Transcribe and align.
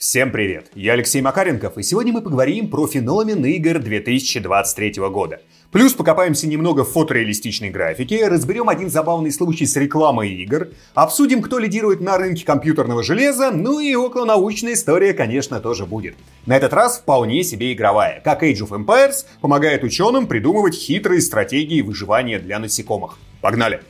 Всем 0.00 0.32
привет! 0.32 0.70
Я 0.74 0.94
Алексей 0.94 1.20
Макаренков, 1.20 1.76
и 1.76 1.82
сегодня 1.82 2.10
мы 2.10 2.22
поговорим 2.22 2.70
про 2.70 2.86
феномен 2.86 3.44
игр 3.44 3.78
2023 3.78 4.94
года. 5.10 5.42
Плюс 5.72 5.92
покопаемся 5.92 6.48
немного 6.48 6.86
в 6.86 6.92
фотореалистичной 6.92 7.68
графике, 7.68 8.26
разберем 8.26 8.70
один 8.70 8.88
забавный 8.88 9.30
случай 9.30 9.66
с 9.66 9.76
рекламой 9.76 10.30
игр, 10.30 10.68
обсудим, 10.94 11.42
кто 11.42 11.58
лидирует 11.58 12.00
на 12.00 12.16
рынке 12.16 12.46
компьютерного 12.46 13.02
железа, 13.02 13.50
ну 13.50 13.78
и 13.78 13.94
околонаучная 13.94 14.72
история, 14.72 15.12
конечно, 15.12 15.60
тоже 15.60 15.84
будет. 15.84 16.14
На 16.46 16.56
этот 16.56 16.72
раз 16.72 16.98
вполне 16.98 17.44
себе 17.44 17.74
игровая, 17.74 18.22
как 18.24 18.42
Age 18.42 18.66
of 18.66 18.70
Empires 18.70 19.26
помогает 19.42 19.84
ученым 19.84 20.28
придумывать 20.28 20.76
хитрые 20.76 21.20
стратегии 21.20 21.82
выживания 21.82 22.38
для 22.38 22.58
насекомых. 22.58 23.18
Погнали! 23.42 23.82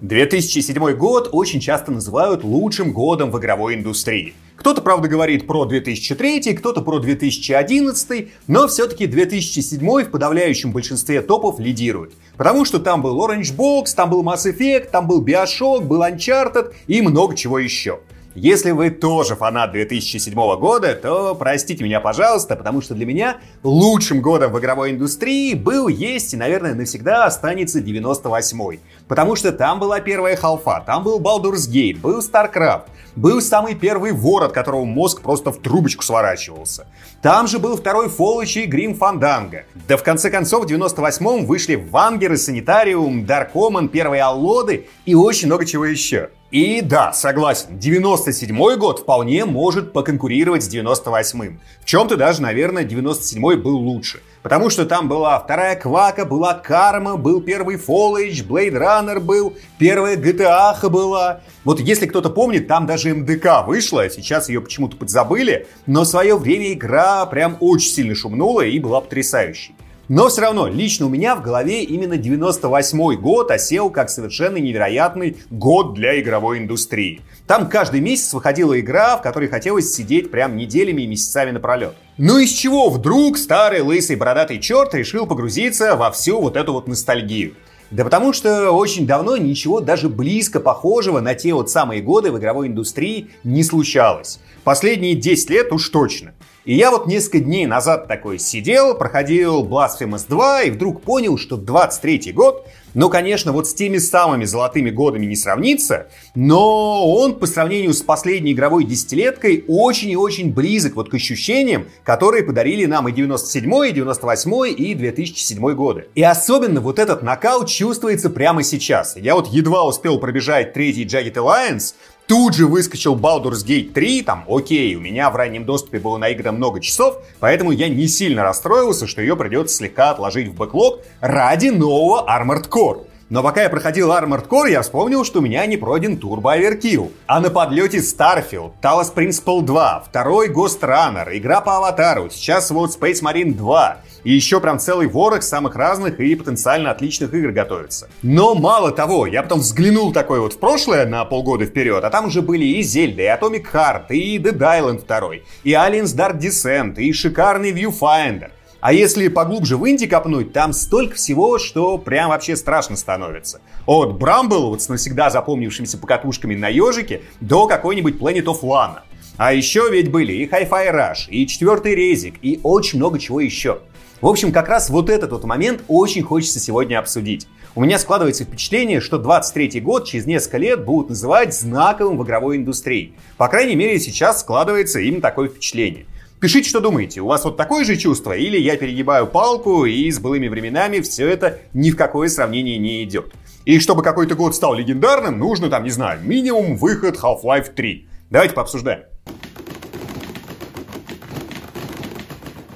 2007 0.00 0.92
год 0.94 1.30
очень 1.32 1.60
часто 1.60 1.90
называют 1.90 2.44
лучшим 2.44 2.92
годом 2.92 3.30
в 3.30 3.38
игровой 3.38 3.74
индустрии. 3.74 4.34
Кто-то, 4.54 4.80
правда, 4.80 5.08
говорит 5.08 5.46
про 5.46 5.64
2003, 5.64 6.54
кто-то 6.54 6.82
про 6.82 6.98
2011, 6.98 8.28
но 8.46 8.66
все-таки 8.68 9.06
2007 9.06 10.04
в 10.04 10.10
подавляющем 10.10 10.72
большинстве 10.72 11.20
топов 11.22 11.58
лидирует. 11.58 12.12
Потому 12.36 12.64
что 12.64 12.78
там 12.78 13.02
был 13.02 13.20
Orange 13.20 13.56
Box, 13.56 13.94
там 13.96 14.10
был 14.10 14.22
Mass 14.22 14.46
Effect, 14.46 14.90
там 14.90 15.06
был 15.06 15.24
Bioshock, 15.24 15.82
был 15.82 16.02
Uncharted 16.02 16.74
и 16.86 17.02
много 17.02 17.36
чего 17.36 17.58
еще. 17.58 18.00
Если 18.34 18.70
вы 18.70 18.90
тоже 18.90 19.34
фанат 19.34 19.72
2007 19.72 20.32
года, 20.60 20.94
то 20.94 21.34
простите 21.34 21.82
меня, 21.82 21.98
пожалуйста, 21.98 22.54
потому 22.54 22.80
что 22.80 22.94
для 22.94 23.04
меня 23.04 23.38
лучшим 23.64 24.20
годом 24.20 24.52
в 24.52 24.60
игровой 24.60 24.92
индустрии 24.92 25.54
был, 25.54 25.88
есть 25.88 26.34
и, 26.34 26.36
наверное, 26.36 26.74
навсегда 26.74 27.24
останется 27.24 27.80
98 27.80 28.78
Потому 29.08 29.36
что 29.36 29.52
там 29.52 29.80
была 29.80 30.00
первая 30.00 30.36
халфа, 30.36 30.82
там 30.84 31.02
был 31.02 31.18
Baldur's 31.18 31.68
Gate, 31.68 31.98
был 31.98 32.20
StarCraft, 32.20 32.84
был 33.16 33.40
самый 33.40 33.74
первый 33.74 34.12
вор, 34.12 34.44
от 34.44 34.52
которого 34.52 34.84
мозг 34.84 35.22
просто 35.22 35.50
в 35.50 35.58
трубочку 35.58 36.04
сворачивался. 36.04 36.86
Там 37.22 37.48
же 37.48 37.58
был 37.58 37.76
второй 37.76 38.06
Fallout 38.06 38.46
и 38.54 38.66
Грим 38.66 38.94
Фанданга. 38.94 39.64
Да 39.88 39.96
в 39.96 40.02
конце 40.02 40.30
концов 40.30 40.64
в 40.64 40.68
98-м 40.68 41.46
вышли 41.46 41.74
Вангеры, 41.74 42.36
Санитариум, 42.36 43.24
Даркоман, 43.24 43.88
первые 43.88 44.22
Аллоды 44.22 44.86
и 45.06 45.14
очень 45.14 45.46
много 45.46 45.64
чего 45.64 45.86
еще. 45.86 46.30
И 46.50 46.80
да, 46.80 47.12
согласен, 47.12 47.78
97 47.78 48.76
год 48.76 49.00
вполне 49.00 49.44
может 49.44 49.92
поконкурировать 49.92 50.64
с 50.64 50.74
98-м. 50.74 51.60
В 51.80 51.84
чем-то 51.84 52.16
даже, 52.16 52.40
наверное, 52.40 52.84
97-й 52.84 53.56
был 53.56 53.76
лучше. 53.76 54.20
Потому 54.42 54.70
что 54.70 54.86
там 54.86 55.08
была 55.08 55.38
вторая 55.40 55.76
Квака, 55.76 56.24
была 56.24 56.54
Карма, 56.54 57.16
был 57.16 57.40
первый 57.40 57.76
Fallout, 57.76 58.46
Blade 58.46 58.72
Runner 58.72 59.20
был, 59.20 59.54
первая 59.78 60.16
GTA 60.16 60.88
была. 60.88 61.40
Вот 61.64 61.80
если 61.80 62.06
кто-то 62.06 62.30
помнит, 62.30 62.68
там 62.68 62.86
даже 62.86 63.14
МДК 63.14 63.66
вышла, 63.66 64.08
сейчас 64.08 64.48
ее 64.48 64.60
почему-то 64.60 64.96
подзабыли, 64.96 65.66
но 65.86 66.02
в 66.02 66.06
свое 66.06 66.36
время 66.36 66.72
игра 66.72 67.26
прям 67.26 67.56
очень 67.60 67.90
сильно 67.90 68.14
шумнула 68.14 68.62
и 68.62 68.78
была 68.78 69.00
потрясающей. 69.00 69.74
Но 70.08 70.28
все 70.28 70.40
равно, 70.40 70.68
лично 70.68 71.04
у 71.04 71.10
меня 71.10 71.36
в 71.36 71.42
голове 71.42 71.84
именно 71.84 72.16
98 72.16 73.16
год 73.20 73.50
осел 73.50 73.90
как 73.90 74.08
совершенно 74.08 74.56
невероятный 74.56 75.36
год 75.50 75.92
для 75.92 76.18
игровой 76.18 76.60
индустрии. 76.60 77.20
Там 77.46 77.68
каждый 77.68 78.00
месяц 78.00 78.32
выходила 78.32 78.78
игра, 78.80 79.18
в 79.18 79.22
которой 79.22 79.50
хотелось 79.50 79.94
сидеть 79.94 80.30
прям 80.30 80.56
неделями 80.56 81.02
и 81.02 81.06
месяцами 81.06 81.50
напролет. 81.50 81.94
Ну 82.16 82.38
из 82.38 82.52
чего 82.52 82.88
вдруг 82.88 83.36
старый 83.36 83.82
лысый 83.82 84.16
бородатый 84.16 84.60
черт 84.60 84.94
решил 84.94 85.26
погрузиться 85.26 85.94
во 85.94 86.10
всю 86.10 86.40
вот 86.40 86.56
эту 86.56 86.72
вот 86.72 86.88
ностальгию? 86.88 87.54
Да 87.90 88.04
потому 88.04 88.32
что 88.32 88.70
очень 88.72 89.06
давно 89.06 89.36
ничего 89.36 89.80
даже 89.80 90.08
близко 90.08 90.60
похожего 90.60 91.20
на 91.20 91.34
те 91.34 91.54
вот 91.54 91.70
самые 91.70 92.02
годы 92.02 92.30
в 92.32 92.38
игровой 92.38 92.68
индустрии 92.68 93.30
не 93.44 93.62
случалось. 93.62 94.40
Последние 94.68 95.14
10 95.14 95.48
лет 95.48 95.72
уж 95.72 95.88
точно. 95.88 96.34
И 96.66 96.74
я 96.74 96.90
вот 96.90 97.06
несколько 97.06 97.38
дней 97.38 97.64
назад 97.64 98.06
такой 98.06 98.38
сидел, 98.38 98.94
проходил 98.94 99.64
Blasphemous 99.64 100.26
2 100.28 100.64
и 100.64 100.70
вдруг 100.70 101.00
понял, 101.00 101.38
что 101.38 101.56
23 101.56 102.32
год, 102.32 102.68
ну, 102.92 103.08
конечно, 103.08 103.52
вот 103.52 103.66
с 103.66 103.72
теми 103.72 103.96
самыми 103.96 104.44
золотыми 104.44 104.90
годами 104.90 105.24
не 105.24 105.36
сравнится, 105.36 106.08
но 106.34 107.10
он 107.10 107.36
по 107.36 107.46
сравнению 107.46 107.94
с 107.94 108.02
последней 108.02 108.52
игровой 108.52 108.84
десятилеткой 108.84 109.64
очень 109.68 110.10
и 110.10 110.16
очень 110.16 110.52
близок 110.52 110.96
вот 110.96 111.08
к 111.08 111.14
ощущениям, 111.14 111.86
которые 112.04 112.44
подарили 112.44 112.84
нам 112.84 113.08
и 113.08 113.12
97 113.12 113.86
и 113.86 113.92
98 113.92 114.52
и 114.76 114.94
2007 114.94 115.72
годы. 115.72 116.08
И 116.14 116.22
особенно 116.22 116.82
вот 116.82 116.98
этот 116.98 117.22
нокаут 117.22 117.68
чувствуется 117.68 118.28
прямо 118.28 118.62
сейчас. 118.62 119.16
Я 119.16 119.34
вот 119.34 119.46
едва 119.46 119.86
успел 119.86 120.20
пробежать 120.20 120.74
третий 120.74 121.06
Jagged 121.06 121.36
Alliance, 121.36 121.94
Тут 122.28 122.52
же 122.52 122.66
выскочил 122.66 123.16
Baldur's 123.16 123.64
Gate 123.66 123.94
3, 123.94 124.20
там, 124.20 124.44
окей, 124.46 124.94
у 124.96 125.00
меня 125.00 125.30
в 125.30 125.36
раннем 125.36 125.64
доступе 125.64 125.98
было 125.98 126.18
наиграно 126.18 126.58
много 126.58 126.78
часов, 126.78 127.22
поэтому 127.40 127.70
я 127.72 127.88
не 127.88 128.06
сильно 128.06 128.42
расстроился, 128.42 129.06
что 129.06 129.22
ее 129.22 129.34
придется 129.34 129.76
слегка 129.76 130.10
отложить 130.10 130.48
в 130.48 130.54
бэклог 130.54 131.00
ради 131.22 131.68
нового 131.68 132.26
Armored 132.28 132.68
Core. 132.68 133.06
Но 133.30 133.42
пока 133.42 133.62
я 133.62 133.68
проходил 133.68 134.10
Armored 134.10 134.48
Core, 134.48 134.70
я 134.70 134.80
вспомнил, 134.80 135.22
что 135.22 135.40
у 135.40 135.42
меня 135.42 135.66
не 135.66 135.76
пройден 135.76 136.14
Turbo 136.14 136.58
Overkill. 136.58 137.12
А 137.26 137.40
на 137.40 137.50
подлете 137.50 137.98
Starfield, 137.98 138.72
Talos 138.80 139.14
Principle 139.14 139.60
2, 139.60 140.04
второй 140.08 140.48
Ghost 140.48 140.80
Runner, 140.80 141.28
игра 141.36 141.60
по 141.60 141.76
Аватару, 141.76 142.30
сейчас 142.30 142.70
вот 142.70 142.96
Space 142.98 143.22
Marine 143.22 143.52
2. 143.52 143.98
И 144.24 144.32
еще 144.32 144.60
прям 144.60 144.78
целый 144.78 145.08
ворох 145.08 145.42
самых 145.42 145.76
разных 145.76 146.18
и 146.20 146.34
потенциально 146.34 146.90
отличных 146.90 147.34
игр 147.34 147.50
готовится. 147.50 148.08
Но 148.22 148.54
мало 148.54 148.92
того, 148.92 149.26
я 149.26 149.42
потом 149.42 149.60
взглянул 149.60 150.10
такой 150.12 150.40
вот 150.40 150.54
в 150.54 150.58
прошлое 150.58 151.04
на 151.04 151.24
полгода 151.26 151.66
вперед, 151.66 152.02
а 152.02 152.10
там 152.10 152.26
уже 152.26 152.40
были 152.40 152.64
и 152.64 152.82
Зельда, 152.82 153.22
и 153.22 153.26
Atomic 153.26 153.66
Heart, 153.70 154.06
и 154.08 154.38
Dead 154.38 154.58
Island 154.58 155.06
2, 155.06 155.34
и 155.64 155.72
Aliens 155.72 156.16
Dark 156.16 156.38
Descent, 156.38 156.96
и 156.96 157.12
шикарный 157.12 157.72
Viewfinder. 157.72 158.50
А 158.80 158.92
если 158.92 159.26
поглубже 159.26 159.76
в 159.76 159.88
инди 159.88 160.06
копнуть, 160.06 160.52
там 160.52 160.72
столько 160.72 161.16
всего, 161.16 161.58
что 161.58 161.98
прям 161.98 162.28
вообще 162.28 162.54
страшно 162.54 162.96
становится. 162.96 163.60
От 163.86 164.16
Брамбл, 164.18 164.70
вот 164.70 164.82
с 164.82 164.88
навсегда 164.88 165.30
запомнившимися 165.30 165.98
покатушками 165.98 166.54
на 166.54 166.68
ежике, 166.68 167.22
до 167.40 167.66
какой-нибудь 167.66 168.20
Planet 168.20 168.44
of 168.44 168.60
Lana. 168.62 169.00
А 169.36 169.52
еще 169.52 169.88
ведь 169.90 170.12
были 170.12 170.32
и 170.32 170.46
Hi-Fi 170.48 170.92
Rush, 170.94 171.28
и 171.28 171.46
четвертый 171.48 171.96
резик, 171.96 172.34
и 172.40 172.60
очень 172.62 172.98
много 172.98 173.18
чего 173.18 173.40
еще. 173.40 173.80
В 174.20 174.26
общем, 174.26 174.52
как 174.52 174.68
раз 174.68 174.90
вот 174.90 175.10
этот 175.10 175.32
вот 175.32 175.42
момент 175.44 175.82
очень 175.88 176.22
хочется 176.22 176.60
сегодня 176.60 177.00
обсудить. 177.00 177.48
У 177.74 177.82
меня 177.82 177.98
складывается 177.98 178.44
впечатление, 178.44 179.00
что 179.00 179.18
23 179.18 179.80
год 179.80 180.06
через 180.06 180.26
несколько 180.26 180.58
лет 180.58 180.84
будут 180.84 181.10
называть 181.10 181.54
знаковым 181.54 182.18
в 182.18 182.24
игровой 182.24 182.56
индустрии. 182.56 183.14
По 183.36 183.48
крайней 183.48 183.76
мере, 183.76 183.98
сейчас 184.00 184.40
складывается 184.40 185.00
именно 185.00 185.20
такое 185.20 185.48
впечатление. 185.48 186.06
Пишите, 186.40 186.68
что 186.68 186.80
думаете. 186.80 187.20
У 187.20 187.26
вас 187.26 187.44
вот 187.44 187.56
такое 187.56 187.84
же 187.84 187.96
чувство? 187.96 188.32
Или 188.32 188.58
я 188.58 188.76
перегибаю 188.76 189.26
палку 189.26 189.84
и 189.84 190.08
с 190.08 190.20
былыми 190.20 190.46
временами 190.46 191.00
все 191.00 191.28
это 191.28 191.58
ни 191.74 191.90
в 191.90 191.96
какое 191.96 192.28
сравнение 192.28 192.78
не 192.78 193.02
идет? 193.02 193.32
И 193.64 193.80
чтобы 193.80 194.04
какой-то 194.04 194.36
год 194.36 194.54
стал 194.54 194.74
легендарным, 194.74 195.36
нужно 195.38 195.68
там, 195.68 195.82
не 195.82 195.90
знаю, 195.90 196.20
минимум 196.22 196.76
выход 196.76 197.16
Half-Life 197.16 197.74
3. 197.74 198.08
Давайте 198.30 198.54
пообсуждаем. 198.54 199.02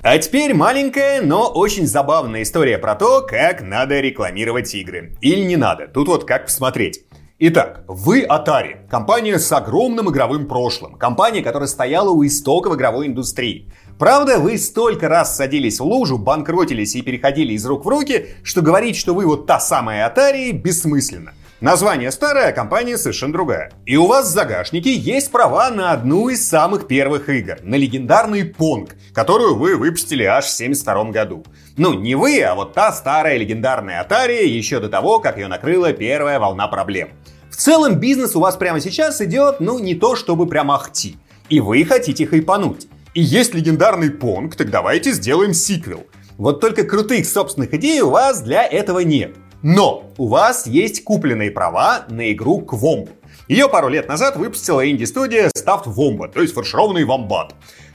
А 0.02 0.18
теперь 0.18 0.52
маленькая, 0.54 1.22
но 1.22 1.48
очень 1.48 1.86
забавная 1.86 2.42
история 2.42 2.78
про 2.78 2.96
то, 2.96 3.20
как 3.22 3.62
надо 3.62 4.00
рекламировать 4.00 4.74
игры. 4.74 5.16
Или 5.20 5.44
не 5.44 5.56
надо. 5.56 5.86
Тут 5.86 6.08
вот 6.08 6.24
как 6.24 6.46
посмотреть. 6.46 7.04
Итак, 7.44 7.82
вы 7.88 8.22
Atari, 8.22 8.88
компания 8.88 9.36
с 9.36 9.50
огромным 9.50 10.08
игровым 10.08 10.46
прошлым, 10.46 10.94
компания, 10.94 11.42
которая 11.42 11.66
стояла 11.66 12.10
у 12.10 12.24
истоков 12.24 12.76
игровой 12.76 13.08
индустрии. 13.08 13.68
Правда, 13.98 14.38
вы 14.38 14.56
столько 14.56 15.08
раз 15.08 15.36
садились 15.36 15.80
в 15.80 15.84
лужу, 15.84 16.18
банкротились 16.18 16.94
и 16.94 17.02
переходили 17.02 17.54
из 17.54 17.66
рук 17.66 17.84
в 17.84 17.88
руки, 17.88 18.28
что 18.44 18.62
говорить, 18.62 18.94
что 18.94 19.12
вы 19.12 19.26
вот 19.26 19.48
та 19.48 19.58
самая 19.58 20.08
Atari, 20.08 20.52
бессмысленно. 20.52 21.32
Название 21.62 22.10
старое, 22.10 22.48
а 22.48 22.52
компания 22.52 22.98
совершенно 22.98 23.32
другая. 23.32 23.70
И 23.86 23.96
у 23.96 24.06
вас 24.06 24.26
в 24.26 24.32
загашнике 24.32 24.92
есть 24.92 25.30
права 25.30 25.70
на 25.70 25.92
одну 25.92 26.28
из 26.28 26.48
самых 26.48 26.88
первых 26.88 27.28
игр, 27.28 27.58
на 27.62 27.76
легендарный 27.76 28.44
Понг, 28.44 28.96
которую 29.14 29.54
вы 29.54 29.76
выпустили 29.76 30.24
аж 30.24 30.46
в 30.46 30.54
1972 30.54 31.12
году. 31.12 31.44
Ну, 31.76 31.94
не 31.94 32.16
вы, 32.16 32.42
а 32.42 32.56
вот 32.56 32.74
та 32.74 32.90
старая 32.92 33.36
легендарная 33.36 34.04
Atari 34.04 34.44
еще 34.44 34.80
до 34.80 34.88
того, 34.88 35.20
как 35.20 35.36
ее 35.38 35.46
накрыла 35.46 35.92
первая 35.92 36.40
волна 36.40 36.66
проблем. 36.66 37.10
В 37.52 37.56
целом 37.56 37.96
бизнес 37.96 38.34
у 38.34 38.40
вас 38.40 38.56
прямо 38.56 38.80
сейчас 38.80 39.20
идет, 39.20 39.60
ну, 39.60 39.78
не 39.78 39.94
то 39.94 40.16
чтобы 40.16 40.46
прям 40.46 40.70
ахти. 40.70 41.16
И 41.50 41.60
вы 41.60 41.84
хотите 41.84 42.26
хайпануть. 42.26 42.88
И 43.12 43.20
есть 43.20 43.52
легендарный 43.52 44.10
Понг, 44.10 44.56
так 44.56 44.70
давайте 44.70 45.12
сделаем 45.12 45.52
сиквел. 45.52 46.06
Вот 46.38 46.62
только 46.62 46.84
крутых 46.84 47.26
собственных 47.28 47.74
идей 47.74 48.00
у 48.00 48.08
вас 48.08 48.40
для 48.40 48.66
этого 48.66 49.00
нет. 49.00 49.36
Но 49.62 50.10
у 50.16 50.28
вас 50.28 50.66
есть 50.66 51.04
купленные 51.04 51.50
права 51.50 52.06
на 52.08 52.32
игру 52.32 52.62
Квомб. 52.62 53.10
Ее 53.48 53.68
пару 53.68 53.88
лет 53.88 54.08
назад 54.08 54.38
выпустила 54.38 54.88
инди-студия 54.90 55.50
Stuffed 55.54 55.94
Wombat, 55.94 56.32
то 56.32 56.40
есть 56.40 56.54
фаршированный 56.54 57.04
вомбат. 57.04 57.54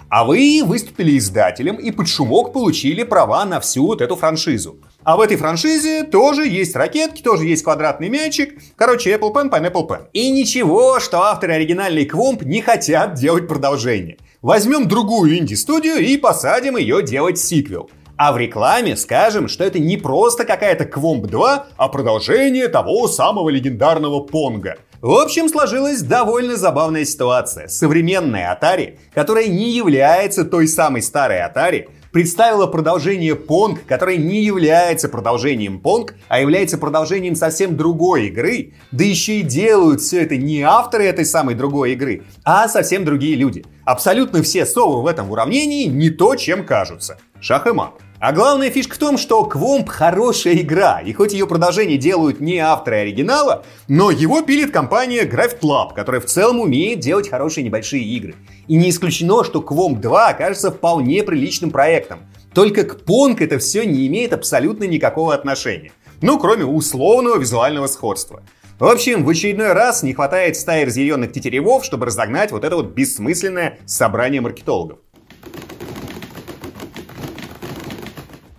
А 0.09 0.23
вы 0.23 0.61
выступили 0.63 1.17
издателем 1.17 1.75
и 1.75 1.91
под 1.91 2.07
шумок 2.07 2.53
получили 2.53 3.03
права 3.03 3.43
на 3.43 3.59
всю 3.59 3.87
вот 3.87 4.01
эту 4.01 4.15
франшизу. 4.15 4.77
А 5.03 5.17
в 5.17 5.21
этой 5.21 5.35
франшизе 5.35 6.03
тоже 6.03 6.47
есть 6.47 6.75
ракетки, 6.77 7.21
тоже 7.21 7.45
есть 7.45 7.63
квадратный 7.63 8.07
мячик. 8.07 8.57
Короче, 8.77 9.13
Apple 9.13 9.33
Pen, 9.33 9.49
Pineapple 9.49 9.87
Pen. 9.87 10.01
И 10.13 10.31
ничего, 10.31 11.01
что 11.01 11.23
авторы 11.23 11.53
оригинальной 11.53 12.05
Квомп 12.05 12.43
не 12.43 12.61
хотят 12.61 13.15
делать 13.15 13.49
продолжение. 13.49 14.17
Возьмем 14.41 14.87
другую 14.87 15.37
инди-студию 15.37 15.97
и 15.97 16.15
посадим 16.15 16.77
ее 16.77 17.03
делать 17.03 17.37
сиквел. 17.37 17.89
А 18.17 18.31
в 18.31 18.37
рекламе 18.37 18.95
скажем, 18.95 19.47
что 19.47 19.63
это 19.63 19.77
не 19.77 19.97
просто 19.97 20.43
какая-то 20.43 20.85
Квомп 20.85 21.27
2, 21.27 21.67
а 21.75 21.87
продолжение 21.89 22.67
того 22.67 23.07
самого 23.07 23.49
легендарного 23.49 24.21
Понга. 24.21 24.77
В 25.01 25.11
общем, 25.11 25.47
сложилась 25.47 26.01
довольно 26.01 26.55
забавная 26.55 27.05
ситуация. 27.05 27.67
Современная 27.67 28.57
Atari, 28.59 28.97
которая 29.13 29.47
не 29.47 29.71
является 29.71 30.43
той 30.43 30.67
самой 30.67 31.03
старой 31.03 31.37
Atari, 31.41 31.87
представила 32.11 32.65
продолжение 32.65 33.35
Pong, 33.35 33.77
которое 33.87 34.17
не 34.17 34.43
является 34.43 35.07
продолжением 35.07 35.79
Pong, 35.83 36.13
а 36.29 36.39
является 36.39 36.79
продолжением 36.79 37.35
совсем 37.35 37.77
другой 37.77 38.27
игры, 38.27 38.73
да 38.91 39.03
еще 39.03 39.41
и 39.41 39.43
делают 39.43 40.01
все 40.01 40.23
это 40.23 40.35
не 40.35 40.63
авторы 40.63 41.05
этой 41.05 41.25
самой 41.25 41.53
другой 41.53 41.93
игры, 41.93 42.23
а 42.43 42.67
совсем 42.67 43.05
другие 43.05 43.35
люди. 43.35 43.65
Абсолютно 43.85 44.41
все 44.41 44.65
совы 44.65 45.03
в 45.03 45.05
этом 45.05 45.29
уравнении 45.29 45.85
не 45.85 46.09
то, 46.09 46.35
чем 46.35 46.65
кажутся. 46.65 47.19
Шах 47.39 47.67
и 47.67 47.71
мат. 47.71 47.93
А 48.19 48.31
главная 48.31 48.71
фишка 48.71 48.95
в 48.95 48.97
том, 48.97 49.15
что 49.15 49.45
Квомп 49.45 49.89
хорошая 49.89 50.55
игра, 50.55 51.01
и 51.01 51.13
хоть 51.13 51.33
ее 51.33 51.45
продолжение 51.45 51.99
делают 51.99 52.39
не 52.39 52.57
авторы 52.57 52.97
оригинала, 52.97 53.63
но 53.87 54.09
его 54.09 54.41
пилит 54.41 54.71
компания 54.71 55.23
Graft 55.23 55.59
Lab, 55.61 55.93
которая 55.93 56.19
в 56.19 56.25
целом 56.25 56.59
умеет 56.59 56.99
делать 56.99 57.29
хорошие 57.29 57.63
небольшие 57.63 58.03
игры. 58.03 58.33
И 58.67 58.75
не 58.75 58.89
исключено, 58.89 59.43
что 59.43 59.61
Квомп 59.61 59.99
2 59.99 60.29
окажется 60.29 60.71
вполне 60.71 61.21
приличным 61.21 61.69
проектом. 61.69 62.21
Только 62.55 62.85
к 62.85 63.01
Понг 63.03 63.39
это 63.39 63.59
все 63.59 63.85
не 63.85 64.07
имеет 64.07 64.33
абсолютно 64.33 64.85
никакого 64.85 65.35
отношения. 65.35 65.91
Ну, 66.21 66.39
кроме 66.39 66.65
условного 66.65 67.37
визуального 67.37 67.85
сходства. 67.85 68.41
В 68.79 68.85
общем, 68.85 69.25
в 69.25 69.29
очередной 69.29 69.73
раз 69.73 70.01
не 70.01 70.13
хватает 70.13 70.55
стаи 70.55 70.85
разъяренных 70.85 71.31
тетеревов, 71.31 71.85
чтобы 71.85 72.07
разогнать 72.07 72.51
вот 72.51 72.63
это 72.63 72.75
вот 72.75 72.93
бессмысленное 72.95 73.77
собрание 73.85 74.41
маркетологов. 74.41 74.97